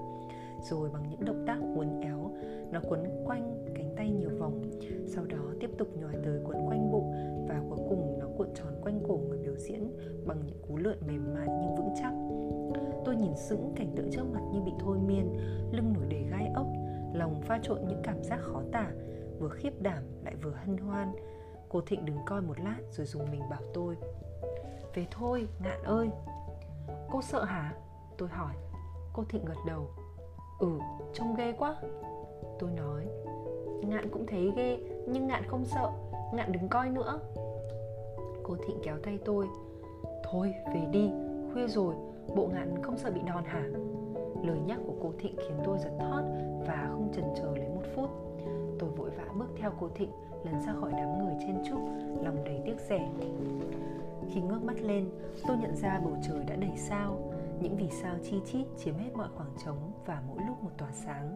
Rồi 0.62 0.90
bằng 0.94 1.04
những 1.10 1.26
động 1.26 1.44
tác 1.48 1.58
uốn 1.76 2.00
éo, 2.02 2.32
nó 2.72 2.80
quấn 2.90 3.24
quanh 3.26 3.66
cánh 3.76 3.94
tay 3.96 4.10
nhiều 4.10 4.30
vòng. 4.40 4.62
Sau 5.06 5.26
đó 5.26 5.38
tiếp 5.60 5.70
tục 5.78 5.88
nhòi 5.98 6.14
tới 6.24 6.40
quấn 6.46 6.58
quanh 6.68 6.92
bụng 6.92 7.14
và 7.48 7.62
cuối 7.70 7.80
cùng 7.90 8.20
nó 8.20 8.26
cuộn 8.38 8.48
tròn 8.56 8.74
quanh 8.82 9.00
cổ 9.08 9.20
người 9.30 9.38
biểu 9.38 9.56
diễn 9.56 9.92
bằng 10.26 10.38
những 10.46 10.58
cú 10.68 10.78
lượn 10.78 10.98
mềm 11.08 11.34
mại 11.34 11.48
nhưng 11.62 11.76
vững 11.76 11.94
chắc. 12.02 12.14
Tôi 13.06 13.16
nhìn 13.16 13.36
sững 13.36 13.74
cảnh 13.76 13.92
tượng 13.96 14.12
trước 14.12 14.24
mặt 14.34 14.42
như 14.54 14.62
bị 14.62 14.72
thôi 14.80 14.98
miên, 15.08 15.38
lưng 15.72 15.94
nổi 15.94 16.06
đầy 16.10 16.24
gai 16.32 16.52
ốc, 16.56 16.68
lòng 17.14 17.42
pha 17.42 17.60
trộn 17.64 17.80
những 17.88 18.02
cảm 18.04 18.24
giác 18.24 18.40
khó 18.42 18.62
tả 18.72 18.92
vừa 19.42 19.50
khiếp 19.50 19.72
đảm 19.80 20.04
lại 20.24 20.36
vừa 20.36 20.52
hân 20.52 20.78
hoan. 20.78 21.12
Cô 21.70 21.82
thịnh 21.82 22.06
đứng 22.06 22.18
coi 22.26 22.42
một 22.42 22.60
lát 22.60 22.78
rồi 22.92 23.06
dùng 23.06 23.32
mình 23.32 23.42
bảo 23.50 23.62
tôi 23.74 23.98
về 24.94 25.08
thôi 25.12 25.48
ngạn 25.64 25.84
ơi. 25.84 26.10
Cô 27.12 27.22
sợ 27.22 27.44
hả? 27.44 27.74
Tôi 28.18 28.30
hỏi. 28.30 28.54
Cô 29.14 29.24
Thịnh 29.30 29.46
gật 29.46 29.58
đầu. 29.68 29.90
Ừ, 30.60 30.80
trông 31.14 31.36
ghê 31.36 31.52
quá. 31.52 31.76
Tôi 32.60 32.72
nói. 32.72 33.08
Ngạn 33.84 34.10
cũng 34.10 34.26
thấy 34.28 34.52
ghê 34.56 34.80
Nhưng 35.08 35.28
Ngạn 35.28 35.44
không 35.48 35.66
sợ 35.66 35.92
Ngạn 36.34 36.52
đừng 36.52 36.68
coi 36.70 36.90
nữa. 36.90 37.20
Cô 38.44 38.56
Thịnh 38.68 38.78
kéo 38.84 38.98
tay 39.04 39.20
tôi. 39.26 39.48
Thôi 40.24 40.54
về 40.74 40.86
đi 40.92 41.12
Khuya 41.54 41.68
rồi 41.68 41.96
Bộ 42.36 42.48
Ngạn 42.48 42.84
không 42.84 42.98
sợ 42.98 43.12
bị 43.12 43.22
đòn 43.28 43.44
hả? 43.44 43.70
Lời 44.44 44.60
nhắc 44.66 44.80
của 44.86 44.94
cô 45.02 45.14
Thịnh 45.20 45.36
khiến 45.38 45.58
tôi 45.64 45.78
giật 45.80 45.92
thót 46.00 46.22
Và 46.68 46.88
không 46.92 47.12
chần 47.14 47.26
chờ 47.36 47.56
lấy 47.56 47.70
một 47.70 47.84
phút. 47.96 48.10
Tôi 48.82 48.90
vội 48.90 49.10
vã 49.10 49.24
bước 49.36 49.50
theo 49.58 49.72
cô 49.80 49.90
Thịnh 49.96 50.12
Lần 50.44 50.62
ra 50.62 50.74
khỏi 50.80 50.92
đám 50.92 51.20
người 51.20 51.36
trên 51.40 51.64
trúc 51.70 51.80
Lòng 52.24 52.44
đầy 52.44 52.62
tiếc 52.66 52.76
rẻ. 52.90 53.10
Khi 54.30 54.42
ngước 54.42 54.64
mắt 54.64 54.82
lên, 54.82 55.10
Tôi 55.48 55.58
nhận 55.58 55.76
ra 55.76 56.00
bầu 56.04 56.18
trời 56.28 56.44
đã 56.48 56.56
đầy 56.56 56.78
sao. 56.78 57.34
Những 57.62 57.76
vì 57.76 57.90
sao 57.90 58.16
chi 58.24 58.42
chít 58.46 58.68
chiếm 58.78 58.96
hết 58.96 59.10
mọi 59.14 59.28
khoảng 59.36 59.50
trống 59.66 59.92
Và 60.06 60.22
mỗi 60.28 60.38
lúc 60.48 60.64
một 60.64 60.70
tỏa 60.78 60.92
sáng. 60.92 61.36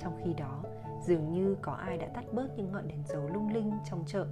Trong 0.00 0.20
khi 0.24 0.34
đó, 0.34 0.62
Dường 1.02 1.32
như 1.32 1.56
có 1.62 1.72
ai 1.72 1.98
đã 1.98 2.06
tắt 2.06 2.24
bớt 2.32 2.48
những 2.56 2.72
ngọn 2.72 2.88
đèn 2.88 3.02
dầu 3.06 3.28
lung 3.34 3.54
linh 3.54 3.72
trong 3.90 4.04
chợ. 4.06 4.26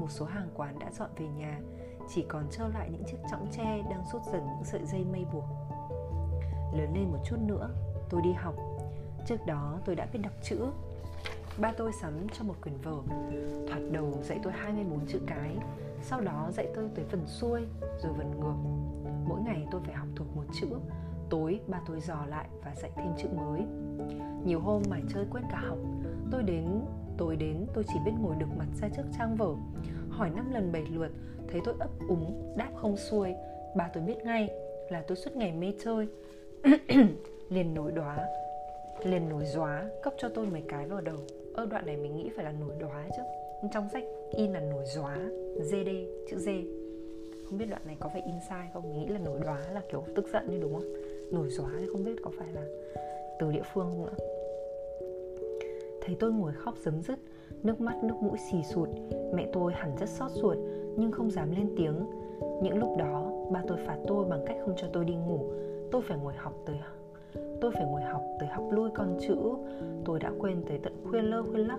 Một 0.00 0.10
số 0.10 0.24
hàng 0.24 0.48
quán 0.54 0.78
đã 0.78 0.90
dọn 0.92 1.10
về 1.16 1.26
nhà, 1.26 1.60
Chỉ 2.08 2.24
còn 2.28 2.44
trơ 2.50 2.68
lại 2.68 2.90
những 2.92 3.04
chiếc 3.04 3.18
chõng 3.30 3.46
tre 3.52 3.82
Đang 3.90 4.04
rút 4.12 4.22
dần 4.32 4.42
những 4.46 4.64
sợi 4.64 4.86
dây 4.86 5.04
mây 5.12 5.24
buộc. 5.32 5.44
Lớn 6.72 6.92
lên 6.94 7.12
một 7.12 7.18
chút 7.24 7.36
nữa, 7.46 7.70
Tôi 8.10 8.22
đi 8.22 8.32
học. 8.32 8.54
Trước 9.26 9.46
đó, 9.46 9.78
tôi 9.84 9.96
đã 9.96 10.06
biết 10.12 10.18
đọc 10.22 10.32
chữ 10.42 10.66
Ba 11.58 11.72
tôi 11.72 11.92
sắm 11.92 12.12
cho 12.32 12.44
một 12.44 12.54
quyển 12.62 12.74
vở. 12.82 12.96
Thoạt 13.68 13.82
đầu 13.92 14.18
dạy 14.22 14.38
tôi 14.42 14.52
24 14.52 15.06
chữ 15.06 15.20
cái 15.26 15.56
Sau 16.02 16.20
đó 16.20 16.48
dạy 16.52 16.68
tôi 16.74 16.88
tới 16.94 17.04
phần 17.08 17.26
xuôi 17.26 17.60
Rồi 18.02 18.12
phần 18.16 18.40
ngược. 18.40 18.54
Mỗi 19.28 19.40
ngày 19.40 19.66
tôi 19.70 19.80
phải 19.84 19.94
học 19.94 20.08
thuộc 20.16 20.36
một 20.36 20.44
chữ 20.60 20.66
Tối 21.30 21.60
ba 21.66 21.80
tôi 21.86 22.00
dò 22.00 22.26
lại 22.26 22.48
và 22.64 22.74
dạy 22.74 22.90
thêm 22.96 23.12
chữ 23.18 23.28
mới. 23.36 23.60
Nhiều 24.44 24.60
hôm 24.60 24.82
mải 24.90 25.02
chơi 25.14 25.24
quên 25.30 25.44
cả 25.50 25.62
học 25.68 25.78
Tôi 26.30 26.42
đến 26.42 26.80
Tối 27.18 27.36
đến 27.36 27.66
tôi 27.74 27.84
chỉ 27.88 27.94
biết 28.04 28.12
ngồi 28.20 28.34
được 28.38 28.48
mặt 28.58 28.68
ra 28.80 28.88
trước 28.96 29.04
trang 29.18 29.36
vở. 29.36 29.54
Hỏi 30.10 30.30
năm 30.30 30.50
lần 30.52 30.72
bảy 30.72 30.86
lượt 30.86 31.10
Thấy 31.48 31.60
tôi 31.64 31.74
ấp 31.78 31.90
úng, 32.08 32.54
đáp 32.56 32.70
không 32.76 32.96
xuôi. 32.96 33.34
Ba 33.76 33.88
tôi 33.94 34.02
biết 34.02 34.16
ngay 34.24 34.50
là 34.88 35.02
tôi 35.08 35.16
suốt 35.16 35.36
ngày 35.36 35.52
mê 35.52 35.72
chơi. 35.84 36.08
Liền 37.50 37.74
nổi 37.74 37.92
đóa 37.92 38.26
liền 39.06 39.28
nổi 39.28 39.44
dóa 39.44 39.90
cấp 40.02 40.14
cho 40.18 40.28
tôi 40.28 40.46
mấy 40.46 40.62
cái 40.68 40.86
vào 40.86 41.00
đầu. 41.00 41.16
Ơ, 41.54 41.66
đoạn 41.66 41.86
này 41.86 41.96
mình 41.96 42.16
nghĩ 42.16 42.30
phải 42.36 42.44
là 42.44 42.52
nổi 42.52 42.74
đóa 42.80 43.08
chứ. 43.16 43.22
Trong 43.72 43.88
sách 43.92 44.04
in 44.30 44.52
là 44.52 44.60
nổi 44.60 44.84
dóa 44.86 45.16
GD 45.70 45.88
chữ 46.30 46.38
D 46.38 46.48
không 47.50 47.58
biết 47.58 47.66
đoạn 47.70 47.82
này 47.86 47.96
có 48.00 48.08
phải 48.08 48.22
in 48.22 48.34
sai 48.48 48.68
không? 48.72 48.82
Mình 48.82 49.00
nghĩ 49.00 49.06
là 49.06 49.18
nổi 49.18 49.40
đóa 49.44 49.58
là 49.72 49.82
kiểu 49.90 50.04
tức 50.14 50.26
giận 50.32 50.50
như 50.50 50.58
đúng 50.60 50.74
không? 50.74 50.92
Nổi 51.30 51.48
dóa 51.50 51.70
thì 51.78 51.86
không 51.92 52.04
biết 52.04 52.16
có 52.22 52.30
phải 52.38 52.48
là 52.52 52.62
từ 53.38 53.52
địa 53.52 53.62
phương 53.74 53.86
không 53.90 54.06
nữa. 54.06 54.24
Thấy 56.00 56.16
tôi 56.20 56.32
ngồi 56.32 56.52
khóc 56.52 56.74
dấm 56.84 57.02
dứt 57.02 57.18
nước 57.62 57.80
mắt 57.80 58.04
nước 58.04 58.14
mũi 58.20 58.38
xì 58.50 58.62
sụt, 58.62 58.88
mẹ 59.34 59.48
tôi 59.52 59.72
hẳn 59.72 59.96
rất 60.00 60.08
xót 60.08 60.30
ruột, 60.30 60.56
nhưng 60.96 61.12
không 61.12 61.30
dám 61.30 61.50
lên 61.50 61.74
tiếng. 61.76 61.94
Những 62.62 62.78
lúc 62.78 62.96
đó, 62.98 63.32
ba 63.52 63.62
tôi 63.68 63.78
phạt 63.86 63.98
tôi 64.06 64.24
bằng 64.24 64.44
cách 64.46 64.56
không 64.64 64.74
cho 64.76 64.86
tôi 64.92 65.04
đi 65.04 65.14
ngủ. 65.14 65.40
Tôi 65.90 66.02
phải 66.02 66.18
ngồi 66.18 66.34
học 66.34 66.54
tới 66.66 66.76
tôi 67.60 67.70
phải 67.70 67.84
ngồi 67.84 68.02
học 68.02 68.22
tới 68.38 68.48
học 68.48 68.64
lui 68.70 68.90
con 68.94 69.18
chữ. 69.20 69.36
Tôi 70.04 70.20
đã 70.20 70.32
quên 70.38 70.62
tới 70.68 70.78
tận 70.82 70.92
khuya 71.10 71.22
lơ 71.22 71.42
khuya 71.42 71.64
lắc. 71.64 71.78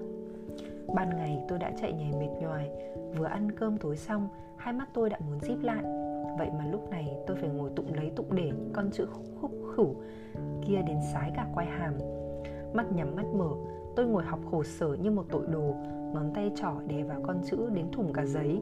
Ban 0.95 1.09
ngày 1.09 1.43
tôi 1.47 1.59
đã 1.59 1.71
chạy 1.81 1.93
nhảy 1.93 2.11
mệt 2.19 2.41
nhoài. 2.41 2.69
Vừa 3.17 3.25
ăn 3.25 3.51
cơm 3.51 3.77
tối 3.77 3.97
xong, 3.97 4.27
hai 4.57 4.73
mắt 4.73 4.89
tôi 4.93 5.09
đã 5.09 5.19
muốn 5.29 5.39
díp 5.39 5.63
lại. 5.63 5.83
Vậy 6.37 6.49
mà 6.57 6.65
lúc 6.71 6.89
này 6.89 7.17
tôi 7.27 7.37
phải 7.37 7.49
ngồi 7.49 7.69
tụng 7.75 7.93
lấy 7.93 8.11
tụng 8.15 8.35
để 8.35 8.45
những 8.45 8.69
con 8.73 8.91
chữ 8.91 9.05
khúc 9.11 9.25
khúc 9.41 9.51
khủ 9.75 9.95
kia 10.67 10.81
đến 10.87 10.97
sái 11.13 11.31
cả 11.35 11.47
quai 11.53 11.65
hàm. 11.65 11.93
Mắt 12.73 12.85
nhắm 12.91 13.15
mắt 13.15 13.25
mở, 13.35 13.49
tôi 13.95 14.05
ngồi 14.05 14.23
học 14.23 14.39
khổ 14.51 14.63
sở 14.63 14.93
như 15.01 15.11
một 15.11 15.25
tội 15.31 15.43
đồ, 15.47 15.75
ngón 16.13 16.31
tay 16.33 16.51
trỏ 16.55 16.71
đè 16.87 17.03
vào 17.03 17.21
con 17.23 17.37
chữ 17.45 17.69
đến 17.73 17.85
thủng 17.91 18.13
cả 18.13 18.25
giấy. 18.25 18.59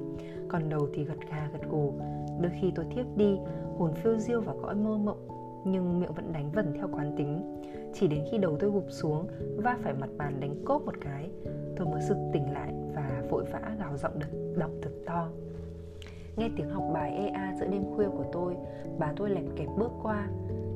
Còn 0.47 0.69
đầu 0.69 0.87
thì 0.93 1.03
gật 1.03 1.17
gà 1.31 1.49
gật 1.53 1.69
gù. 1.69 1.93
Đôi 2.41 2.51
khi 2.61 2.71
tôi 2.75 2.85
thiếp 2.95 3.05
đi, 3.15 3.39
hồn 3.77 3.93
phiêu 3.93 4.17
diêu 4.17 4.41
vào 4.41 4.55
cõi 4.61 4.75
mơ 4.75 4.97
mộng 4.97 5.27
nhưng 5.65 5.99
miệng 5.99 6.13
vẫn 6.13 6.33
đánh 6.33 6.51
vần 6.51 6.73
theo 6.75 6.87
quán 6.91 7.13
tính. 7.17 7.61
Chỉ 7.93 8.07
đến 8.07 8.23
khi 8.31 8.37
đầu 8.37 8.57
tôi 8.59 8.71
gục 8.71 8.85
xuống 8.89 9.27
va 9.57 9.77
phải 9.83 9.93
mặt 9.93 10.09
bàn 10.17 10.39
đánh 10.39 10.55
cốp 10.65 10.85
một 10.85 10.95
cái 11.01 11.29
tôi 11.75 11.87
mới 11.87 12.01
sực 12.01 12.17
tỉnh 12.33 12.53
lại 12.53 12.73
và 12.95 13.23
vội 13.29 13.43
vã 13.51 13.59
gào 13.79 13.97
giọng 13.97 14.19
đật, 14.19 14.29
đọc 14.57 14.71
thật 14.81 14.91
to. 15.05 15.29
Nghe 16.35 16.49
tiếng 16.57 16.69
học 16.69 16.83
bài 16.93 17.11
ea 17.11 17.55
giữa 17.59 17.67
đêm 17.67 17.83
khuya 17.95 18.07
của 18.07 18.25
tôi 18.31 18.55
bà 18.97 19.13
tôi 19.15 19.29
lẹp 19.29 19.43
kẹp 19.55 19.67
bước 19.77 19.91
qua. 20.03 20.27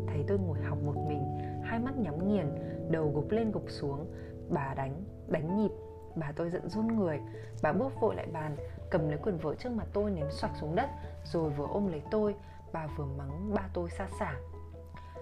Thấy 0.07 0.23
tôi 0.27 0.39
ngồi 0.39 0.59
học 0.59 0.77
một 0.85 0.95
mình 1.07 1.23
hai 1.63 1.79
mắt 1.79 1.97
nhắm 1.97 2.27
nghiền 2.27 2.45
đầu 2.89 3.11
gục 3.15 3.31
lên 3.31 3.51
gục 3.51 3.65
xuống. 3.67 4.05
Bà 4.49 4.73
đánh 4.77 5.03
đánh 5.27 5.57
nhịp 5.57 5.71
bà 6.15 6.31
tôi 6.35 6.49
giận 6.49 6.69
run 6.69 6.87
người. 6.87 7.19
Bà 7.63 7.73
bước 7.73 7.91
vội 8.01 8.15
lại 8.15 8.27
bàn 8.33 8.55
cầm 8.91 9.09
lấy 9.09 9.19
quần 9.23 9.37
vợ 9.37 9.55
trước 9.55 9.71
mặt 9.71 9.87
tôi 9.93 10.11
ném 10.11 10.25
xoạc 10.31 10.51
xuống 10.61 10.75
đất 10.75 10.89
rồi 11.23 11.49
vừa 11.49 11.67
ôm 11.69 11.87
lấy 11.87 12.01
tôi 12.11 12.35
bà 12.73 12.87
vừa 12.97 13.05
mắng 13.17 13.53
ba 13.53 13.69
tôi 13.73 13.89
xa 13.89 14.07
xả. 14.19 14.35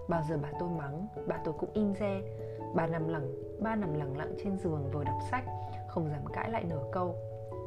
Bao 0.08 0.22
giờ 0.30 0.38
bà 0.42 0.50
tôi 0.60 0.70
mắng, 0.70 1.08
bà 1.28 1.38
tôi 1.44 1.54
cũng 1.60 1.70
in 1.74 1.94
re. 2.00 2.22
Bà 2.76 2.88
nằm 2.88 3.08
lẳng 3.08 3.28
ba 3.62 3.76
nằm 3.76 3.94
lẳng 3.94 4.18
lặng 4.18 4.34
trên 4.44 4.58
giường 4.58 4.90
vừa 4.94 5.04
đọc 5.04 5.20
sách 5.32 5.44
Không 5.88 6.10
dám 6.10 6.26
cãi 6.34 6.52
lại 6.52 6.64
nửa 6.70 6.84
câu. 6.92 7.16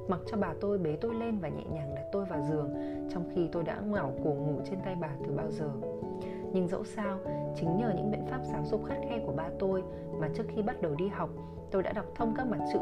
Mặc 0.09 0.21
cho 0.27 0.37
bà 0.37 0.55
tôi 0.61 0.79
bế 0.79 0.97
tôi 1.01 1.15
lên 1.15 1.39
và 1.39 1.49
nhẹ 1.49 1.65
nhàng 1.71 1.95
đặt 1.95 2.05
tôi 2.13 2.25
vào 2.25 2.43
giường 2.51 2.75
Trong 3.11 3.25
khi 3.35 3.49
tôi 3.53 3.63
đã 3.63 3.81
ngảo 3.81 4.13
cổ 4.25 4.31
ngủ 4.31 4.61
trên 4.71 4.79
tay 4.85 4.97
bà 5.01 5.11
từ 5.27 5.33
bao 5.37 5.51
giờ. 5.51 5.71
Nhưng 6.53 6.69
dẫu 6.69 6.85
sao, 6.85 7.19
chính 7.57 7.77
nhờ 7.77 7.93
những 7.97 8.11
biện 8.11 8.27
pháp 8.31 8.41
giáo 8.53 8.63
dục 8.65 8.85
khắt 8.87 8.99
khe 9.09 9.23
của 9.27 9.33
ba 9.33 9.49
tôi 9.59 9.83
Mà 10.21 10.29
trước 10.35 10.45
khi 10.55 10.63
bắt 10.63 10.83
đầu 10.83 10.95
đi 10.95 11.09
học, 11.09 11.31
tôi 11.71 11.83
đã 11.83 11.93
đọc 11.93 12.07
thông 12.15 12.35
các 12.37 12.47
mặt 12.47 12.59
chữ 12.73 12.81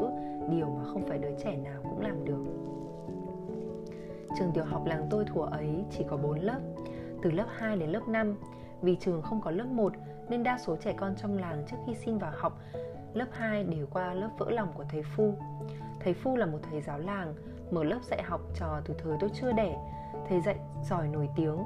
Điều 0.49 0.65
mà 0.65 0.83
không 0.83 1.03
phải 1.07 1.17
đứa 1.17 1.31
trẻ 1.43 1.57
nào 1.57 1.81
cũng 1.83 2.01
làm 2.01 2.25
được. 2.25 2.43
Trường 4.39 4.51
tiểu 4.53 4.63
học 4.63 4.85
làng 4.85 5.07
tôi 5.09 5.25
thuở 5.25 5.45
ấy 5.51 5.85
chỉ 5.91 6.05
có 6.09 6.17
4 6.17 6.39
lớp 6.39 6.59
Từ 7.21 7.31
lớp 7.31 7.45
2 7.49 7.77
đến 7.77 7.89
lớp 7.89 8.07
5 8.07 8.35
vì 8.83 8.95
trường 8.95 9.21
không 9.21 9.41
có 9.41 9.51
lớp 9.51 9.65
1 9.65 9.93
nên 10.29 10.43
đa 10.43 10.57
số 10.57 10.75
trẻ 10.75 10.93
con 10.97 11.15
trong 11.15 11.37
làng 11.37 11.63
trước 11.71 11.77
khi 11.87 11.95
xin 11.95 12.17
vào 12.17 12.31
học 12.35 12.59
lớp 13.13 13.25
2 13.31 13.63
đều 13.63 13.87
qua 13.91 14.13
lớp 14.13 14.29
vỡ 14.37 14.45
lòng 14.49 14.73
của 14.73 14.83
thầy 14.89 15.03
Phu. 15.03 15.33
Thầy 15.99 16.13
Phu 16.13 16.35
là 16.35 16.45
một 16.45 16.59
thầy 16.71 16.81
giáo 16.81 16.99
làng, 16.99 17.33
mở 17.71 17.83
lớp 17.83 17.99
dạy 18.03 18.23
học 18.23 18.41
trò 18.55 18.81
từ 18.85 18.93
thời 19.03 19.17
tôi 19.19 19.29
chưa 19.41 19.51
đẻ. 19.51 19.77
Thầy 20.29 20.41
dạy 20.41 20.55
giỏi 20.89 21.07
nổi 21.07 21.29
tiếng, 21.35 21.57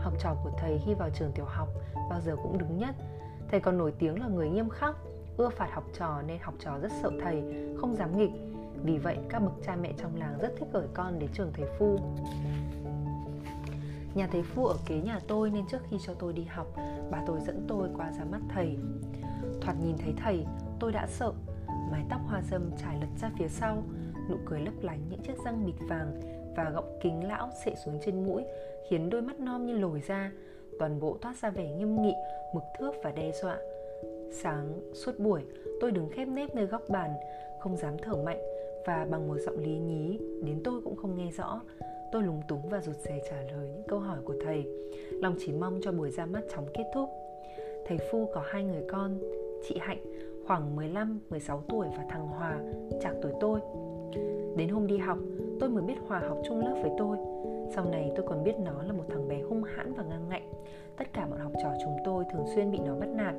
học 0.00 0.12
trò 0.18 0.34
của 0.44 0.50
thầy 0.58 0.80
khi 0.86 0.94
vào 0.94 1.10
trường 1.10 1.32
tiểu 1.32 1.44
học 1.44 1.68
bao 2.10 2.20
giờ 2.20 2.36
cũng 2.42 2.58
đứng 2.58 2.78
nhất. 2.78 2.94
Thầy 3.50 3.60
còn 3.60 3.78
nổi 3.78 3.92
tiếng 3.98 4.20
là 4.20 4.28
người 4.28 4.48
nghiêm 4.48 4.68
khắc, 4.68 4.96
ưa 5.36 5.48
phạt 5.48 5.68
học 5.72 5.84
trò 5.98 6.22
nên 6.26 6.38
học 6.42 6.54
trò 6.58 6.78
rất 6.78 6.92
sợ 7.02 7.10
thầy, 7.22 7.42
không 7.80 7.96
dám 7.96 8.18
nghịch. 8.18 8.32
Vì 8.82 8.98
vậy 8.98 9.18
các 9.28 9.38
bậc 9.38 9.52
cha 9.66 9.76
mẹ 9.76 9.92
trong 9.98 10.16
làng 10.16 10.38
rất 10.40 10.52
thích 10.58 10.68
gửi 10.72 10.86
con 10.94 11.18
đến 11.18 11.30
trường 11.32 11.52
thầy 11.52 11.66
Phu. 11.78 11.98
Nhà 14.16 14.28
thầy 14.32 14.42
Phu 14.42 14.66
ở 14.66 14.76
kế 14.86 15.00
nhà 15.00 15.20
tôi 15.28 15.50
nên 15.50 15.64
trước 15.66 15.78
khi 15.90 15.96
cho 16.06 16.14
tôi 16.14 16.32
đi 16.32 16.44
học, 16.44 16.66
bà 17.10 17.22
tôi 17.26 17.40
dẫn 17.46 17.64
tôi 17.68 17.88
qua 17.96 18.12
ra 18.18 18.24
mắt 18.24 18.40
thầy. 18.54 18.76
Thoạt 19.60 19.76
nhìn 19.84 19.96
thấy 19.98 20.14
thầy, 20.16 20.46
tôi 20.80 20.92
đã 20.92 21.06
sợ. 21.06 21.32
Mái 21.90 22.04
tóc 22.10 22.20
hoa 22.26 22.42
dâm 22.50 22.70
trải 22.82 23.00
lật 23.00 23.06
ra 23.20 23.30
phía 23.38 23.48
sau, 23.48 23.82
nụ 24.30 24.36
cười 24.46 24.60
lấp 24.60 24.74
lánh 24.80 25.00
những 25.10 25.20
chiếc 25.22 25.44
răng 25.44 25.66
bịt 25.66 25.74
vàng 25.88 26.20
và 26.56 26.70
gọng 26.70 26.98
kính 27.02 27.28
lão 27.28 27.50
xệ 27.64 27.74
xuống 27.84 27.98
trên 28.04 28.26
mũi 28.26 28.44
khiến 28.88 29.10
đôi 29.10 29.22
mắt 29.22 29.40
non 29.40 29.66
như 29.66 29.78
lồi 29.78 30.00
ra, 30.00 30.32
toàn 30.78 31.00
bộ 31.00 31.18
toát 31.20 31.36
ra 31.42 31.50
vẻ 31.50 31.70
nghiêm 31.70 32.02
nghị, 32.02 32.14
mực 32.54 32.64
thước 32.78 32.92
và 33.02 33.12
đe 33.12 33.32
dọa. 33.42 33.58
Sáng 34.32 34.92
suốt 34.94 35.18
buổi, 35.18 35.42
tôi 35.80 35.90
đứng 35.90 36.08
khép 36.08 36.28
nép 36.28 36.54
nơi 36.54 36.66
góc 36.66 36.82
bàn, 36.88 37.10
không 37.60 37.76
dám 37.76 37.96
thở 38.02 38.16
mạnh 38.16 38.40
và 38.86 39.06
bằng 39.10 39.28
một 39.28 39.36
giọng 39.46 39.58
lý 39.58 39.78
nhí 39.78 40.18
đến 40.44 40.60
tôi 40.64 40.80
cũng 40.84 40.96
không 40.96 41.16
nghe 41.16 41.30
rõ 41.30 41.60
Tôi 42.16 42.24
lúng 42.24 42.42
túng 42.48 42.68
và 42.70 42.80
rụt 42.80 42.96
rè 42.96 43.20
trả 43.30 43.36
lời 43.36 43.68
những 43.74 43.82
câu 43.88 43.98
hỏi 43.98 44.18
của 44.24 44.34
thầy. 44.44 44.66
Lòng 45.10 45.34
chỉ 45.38 45.52
mong 45.52 45.80
cho 45.82 45.92
buổi 45.92 46.10
ra 46.10 46.26
mắt 46.26 46.40
chóng 46.54 46.66
kết 46.74 46.84
thúc. 46.94 47.08
Thầy 47.86 47.98
Phu 48.10 48.26
có 48.34 48.42
hai 48.46 48.64
người 48.64 48.82
con, 48.88 49.18
Chị 49.68 49.78
Hạnh, 49.80 49.98
khoảng 50.46 50.76
15-16 50.76 51.60
tuổi 51.68 51.86
và 51.96 52.04
thằng 52.08 52.26
Hòa, 52.26 52.58
chạc 53.02 53.14
tuổi 53.22 53.32
tôi. 53.40 53.60
Đến 54.56 54.68
hôm 54.68 54.86
đi 54.86 54.98
học, 54.98 55.18
tôi 55.60 55.70
mới 55.70 55.82
biết 55.82 55.94
Hòa 56.08 56.18
học 56.28 56.38
chung 56.44 56.60
lớp 56.60 56.74
với 56.82 56.90
tôi. 56.98 57.16
Sau 57.74 57.84
này 57.84 58.12
tôi 58.16 58.26
còn 58.28 58.44
biết 58.44 58.54
nó 58.64 58.82
là 58.82 58.92
một 58.92 59.04
thằng 59.08 59.28
bé 59.28 59.40
hung 59.40 59.62
hãn 59.62 59.92
và 59.92 60.02
ngang 60.02 60.28
ngạnh. 60.28 60.52
Tất 60.96 61.12
cả 61.12 61.26
bọn 61.30 61.38
học 61.38 61.52
trò 61.62 61.72
chúng 61.84 61.96
tôi 62.04 62.24
thường 62.32 62.46
xuyên 62.54 62.70
bị 62.70 62.78
nó 62.78 62.94
bắt 62.94 63.08
nạt. 63.08 63.34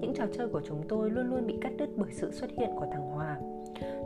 Những 0.00 0.14
trò 0.14 0.24
chơi 0.32 0.48
của 0.48 0.60
chúng 0.64 0.82
tôi 0.88 1.10
luôn 1.10 1.30
luôn 1.30 1.46
bị 1.46 1.58
cắt 1.60 1.72
đứt 1.78 1.88
bởi 1.96 2.10
sự 2.12 2.32
xuất 2.32 2.50
hiện 2.50 2.70
của 2.76 2.86
thằng 2.92 3.10
Hòa. 3.10 3.40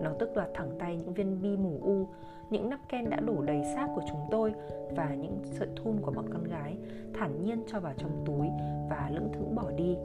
Nó 0.03 0.11
tức 0.19 0.31
đoạt 0.35 0.49
thẳng 0.55 0.71
tay 0.79 0.97
những 0.97 1.15
viên 1.15 1.43
bi 1.43 1.57
mù 1.57 1.79
u, 1.83 2.07
những 2.51 2.71
nắp 2.71 2.81
ken 2.89 3.11
đã 3.11 3.21
đổ 3.21 3.43
đầy 3.43 3.63
xác 3.75 3.89
của 3.95 4.03
chúng 4.09 4.21
tôi 4.31 4.55
và 4.97 5.15
những 5.15 5.39
sợi 5.45 5.69
thun 5.77 6.01
của 6.03 6.11
bọn 6.11 6.25
con 6.33 6.45
gái, 6.45 6.77
thản 7.15 7.45
nhiên 7.45 7.63
cho 7.67 7.81
vào 7.81 7.93
trong 7.97 8.23
túi 8.27 8.49
và 8.91 9.11
lững 9.15 9.33
thững 9.33 9.55
bỏ 9.55 9.71
đi. 9.77 9.97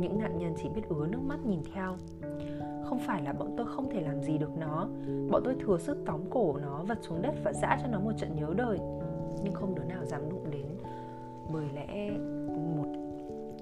Những 0.00 0.18
nạn 0.18 0.38
nhân 0.38 0.54
chỉ 0.62 0.68
biết 0.68 0.82
ứa 0.88 1.06
nước 1.06 1.20
mắt 1.22 1.38
nhìn 1.46 1.60
theo. 1.74 1.96
Không 2.84 2.98
phải 3.06 3.22
là 3.22 3.32
bọn 3.32 3.54
tôi 3.56 3.66
không 3.66 3.90
thể 3.90 4.00
làm 4.00 4.22
gì 4.22 4.38
được 4.38 4.58
nó. 4.58 4.88
Bọn 5.30 5.42
tôi 5.44 5.56
thừa 5.60 5.78
sức 5.78 5.98
tóm 6.06 6.20
cổ 6.30 6.56
nó, 6.62 6.84
vật 6.88 6.98
xuống 7.02 7.22
đất 7.22 7.34
và 7.44 7.52
dã 7.52 7.78
cho 7.82 7.88
nó 7.88 8.00
một 8.00 8.12
trận 8.16 8.36
nhớ 8.36 8.54
đời. 8.56 8.78
Nhưng 9.44 9.54
không 9.54 9.74
đứa 9.74 9.84
nào 9.84 10.04
dám 10.04 10.30
đụng 10.30 10.50
đến. 10.50 10.66
Bởi 11.52 11.66
lẽ 11.74 12.10
một 12.76 12.86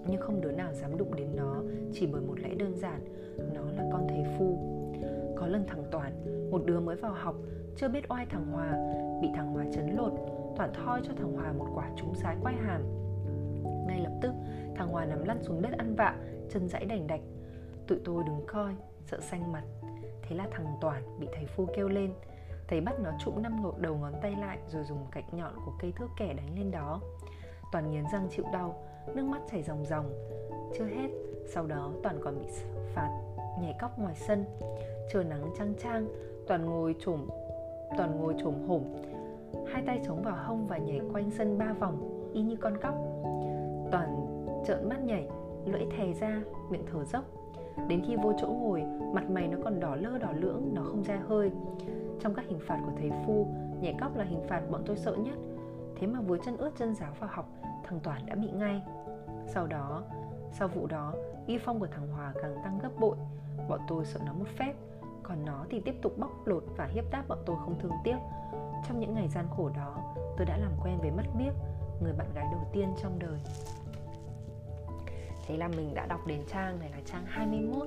nhưng 0.06 0.20
không 0.20 0.40
đứa 0.40 0.50
nào 0.50 0.72
dám 0.72 0.98
đụng 0.98 1.14
đến 1.16 1.28
nó 1.36 1.62
chỉ 1.92 2.06
bởi 2.06 2.20
một 2.20 2.40
lẽ 2.40 2.54
đơn 2.54 2.76
giản. 2.76 3.00
Nó 3.54 3.62
là 3.76 3.88
con 3.92 4.06
thầy 4.08 4.24
phu 4.38 4.77
có 5.40 5.46
lần 5.46 5.64
thằng 5.66 5.84
toàn, 5.90 6.12
một 6.50 6.62
đứa 6.64 6.80
mới 6.80 6.96
vào 6.96 7.12
học, 7.12 7.34
chưa 7.76 7.88
biết 7.88 8.04
oai 8.08 8.26
thằng 8.26 8.46
hòa, 8.52 8.72
bị 9.22 9.28
thằng 9.34 9.52
hòa 9.52 9.64
chấn 9.72 9.96
lột, 9.96 10.12
toàn 10.56 10.72
thoi 10.74 11.00
cho 11.04 11.12
thằng 11.16 11.32
hòa 11.32 11.52
một 11.52 11.66
quả 11.74 11.90
trúng 11.96 12.14
sái 12.14 12.36
quay 12.42 12.54
hàm. 12.54 12.82
Ngay 13.86 14.00
lập 14.00 14.12
tức, 14.22 14.32
thằng 14.76 14.88
hòa 14.88 15.04
nằm 15.04 15.24
lăn 15.24 15.42
xuống 15.42 15.62
đất 15.62 15.72
ăn 15.78 15.94
vạ, 15.94 16.16
chân 16.50 16.68
dãy 16.68 16.84
đành 16.84 17.06
đạch. 17.06 17.20
Tụi 17.86 17.98
tôi 18.04 18.24
đứng 18.26 18.40
coi, 18.46 18.72
sợ 19.06 19.20
xanh 19.20 19.52
mặt. 19.52 19.62
Thế 20.22 20.36
là 20.36 20.48
thằng 20.50 20.66
toàn 20.80 21.02
bị 21.20 21.28
thầy 21.34 21.46
phu 21.46 21.66
kêu 21.76 21.88
lên. 21.88 22.12
Thầy 22.68 22.80
bắt 22.80 22.94
nó 23.00 23.10
trụm 23.24 23.42
năm 23.42 23.62
ngột 23.62 23.78
đầu 23.78 23.96
ngón 23.96 24.12
tay 24.22 24.36
lại 24.40 24.58
rồi 24.68 24.84
dùng 24.84 25.06
cạnh 25.10 25.24
nhọn 25.32 25.52
của 25.64 25.72
cây 25.80 25.92
thước 25.96 26.08
kẻ 26.16 26.34
đánh 26.34 26.58
lên 26.58 26.70
đó. 26.70 27.00
Toàn 27.72 27.90
nghiến 27.90 28.04
răng 28.12 28.28
chịu 28.30 28.44
đau, 28.52 28.82
nước 29.14 29.24
mắt 29.24 29.40
chảy 29.50 29.62
ròng 29.62 29.84
ròng. 29.84 30.12
Chưa 30.78 30.84
hết, 30.84 31.08
sau 31.46 31.66
đó 31.66 31.92
toàn 32.02 32.18
còn 32.22 32.38
bị 32.38 32.46
phạt 32.94 33.37
nhảy 33.62 33.74
cóc 33.80 33.98
ngoài 33.98 34.14
sân 34.14 34.44
trời 35.12 35.24
nắng 35.24 35.50
trăng 35.58 35.74
trang 35.82 36.08
toàn 36.48 36.66
ngồi 36.66 36.94
trồm, 37.00 37.28
toàn 37.96 38.20
ngồi 38.20 38.34
trồm 38.38 38.54
hổm. 38.68 38.82
Hai 39.72 39.82
tay 39.86 40.00
chống 40.06 40.22
vào 40.22 40.36
hông 40.44 40.66
và 40.66 40.78
nhảy 40.78 41.00
quanh 41.12 41.30
sân 41.30 41.58
ba 41.58 41.72
vòng, 41.72 42.30
y 42.32 42.42
như 42.42 42.56
con 42.56 42.76
cóc. 42.82 42.94
Toàn 43.92 44.26
trợn 44.66 44.88
mắt 44.88 45.04
nhảy, 45.04 45.28
lưỡi 45.64 45.86
thè 45.96 46.12
ra, 46.12 46.42
miệng 46.70 46.84
thở 46.92 47.04
dốc. 47.04 47.24
Đến 47.88 48.02
khi 48.06 48.16
vô 48.16 48.32
chỗ 48.38 48.46
ngồi, 48.46 48.82
mặt 49.14 49.30
mày 49.30 49.48
nó 49.48 49.58
còn 49.64 49.80
đỏ 49.80 49.94
lơ 49.94 50.18
đỏ 50.18 50.32
lưỡng, 50.32 50.70
nó 50.74 50.82
không 50.82 51.02
ra 51.02 51.16
hơi. 51.28 51.50
Trong 52.20 52.34
các 52.34 52.44
hình 52.48 52.58
phạt 52.66 52.80
của 52.86 52.92
thầy 53.00 53.10
phu, 53.26 53.46
nhảy 53.80 53.94
cóc 54.00 54.16
là 54.16 54.24
hình 54.24 54.42
phạt 54.48 54.62
bọn 54.70 54.82
tôi 54.86 54.96
sợ 54.96 55.14
nhất. 55.14 55.34
Thế 55.96 56.06
mà 56.06 56.20
vừa 56.20 56.38
chân 56.44 56.56
ướt 56.56 56.70
chân 56.78 56.94
giáo 56.94 57.12
vào 57.20 57.30
học, 57.32 57.48
thằng 57.84 58.00
toàn 58.02 58.26
đã 58.26 58.34
bị 58.34 58.50
ngay. 58.50 58.82
Sau 59.46 59.66
đó, 59.66 60.02
sau 60.58 60.68
vụ 60.68 60.86
đó 60.86 61.14
uy 61.46 61.58
phong 61.58 61.80
của 61.80 61.86
thằng 61.86 62.08
hòa 62.08 62.32
càng 62.42 62.56
tăng 62.64 62.78
gấp 62.78 62.90
bội 63.00 63.16
bọn 63.68 63.80
tôi 63.88 64.04
sợ 64.04 64.20
nó 64.26 64.32
một 64.32 64.46
phép. 64.56 64.74
Còn 65.22 65.44
nó 65.44 65.66
thì 65.70 65.80
tiếp 65.80 65.94
tục 66.02 66.18
bóc 66.18 66.46
lột 66.46 66.64
và 66.76 66.86
hiếp 66.86 67.04
đáp 67.10 67.24
bọn 67.28 67.38
tôi 67.46 67.56
không 67.64 67.78
thương 67.80 67.92
tiếc. 68.04 68.16
Trong 68.88 69.00
những 69.00 69.14
ngày 69.14 69.28
gian 69.28 69.46
khổ 69.56 69.70
đó 69.76 70.14
tôi 70.36 70.46
đã 70.46 70.56
làm 70.56 70.72
quen 70.82 70.98
với 71.00 71.10
mắt 71.10 71.26
biếc 71.38 71.54
người 72.02 72.12
bạn 72.12 72.26
gái 72.34 72.46
đầu 72.52 72.66
tiên 72.72 72.94
trong 73.02 73.18
đời. 73.18 73.40
Thế 75.46 75.56
là 75.56 75.68
mình 75.68 75.94
đã 75.94 76.06
đọc 76.06 76.26
đến 76.26 76.40
trang 76.52 76.80
này 76.80 76.90
là 76.90 76.98
trang 77.06 77.24
21 77.26 77.86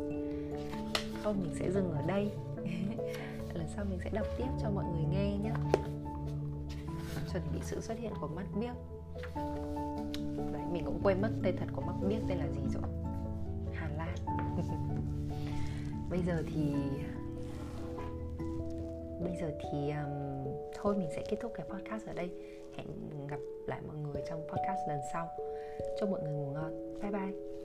Thôi 1.24 1.34
mình 1.34 1.56
sẽ 1.60 1.72
dừng 1.72 1.92
ở 1.92 2.02
đây. 2.08 2.32
Lần 3.54 3.68
sau 3.76 3.86
mình 3.86 4.00
sẽ 4.04 4.10
đọc 4.10 4.28
tiếp 4.38 4.48
cho 4.62 4.70
mọi 4.70 4.86
người 4.86 5.04
nghe 5.12 5.38
nhé. 5.38 5.52
Chuẩn 7.32 7.44
bị 7.54 7.60
sự 7.62 7.82
xuất 7.82 8.00
hiện 8.00 8.14
của 8.22 8.28
mắt 8.28 8.46
biếc 8.60 8.76
Đấy, 10.54 10.62
mình 10.72 10.86
cũng 10.86 11.00
quên 11.04 11.22
mất 11.22 11.30
tên 11.44 11.56
thật 11.58 11.66
của 11.76 11.82
mắt 11.82 11.94
biếc 12.08 12.20
tên 12.28 12.38
là 12.38 12.48
gì 12.48 12.62
rồi. 12.74 13.01
Bây 16.12 16.22
giờ 16.22 16.44
thì 16.54 16.74
Bây 19.24 19.36
giờ 19.36 19.52
thì 19.62 19.92
um, 19.92 20.32
Thôi 20.74 20.96
mình 20.96 21.10
sẽ 21.16 21.24
kết 21.30 21.38
thúc 21.42 21.52
cái 21.56 21.66
podcast 21.70 22.08
ở 22.08 22.14
đây. 22.14 22.30
Hẹn 22.76 22.88
gặp 23.28 23.40
lại 23.68 23.82
mọi 23.88 23.96
người 23.98 24.24
trong 24.30 24.42
podcast 24.48 24.80
lần 24.88 25.00
sau. 25.14 25.30
Chúc 26.00 26.10
mọi 26.10 26.22
người 26.22 26.34
ngủ 26.34 26.52
ngon. 26.54 27.00
Bye 27.02 27.12
bye. 27.12 27.61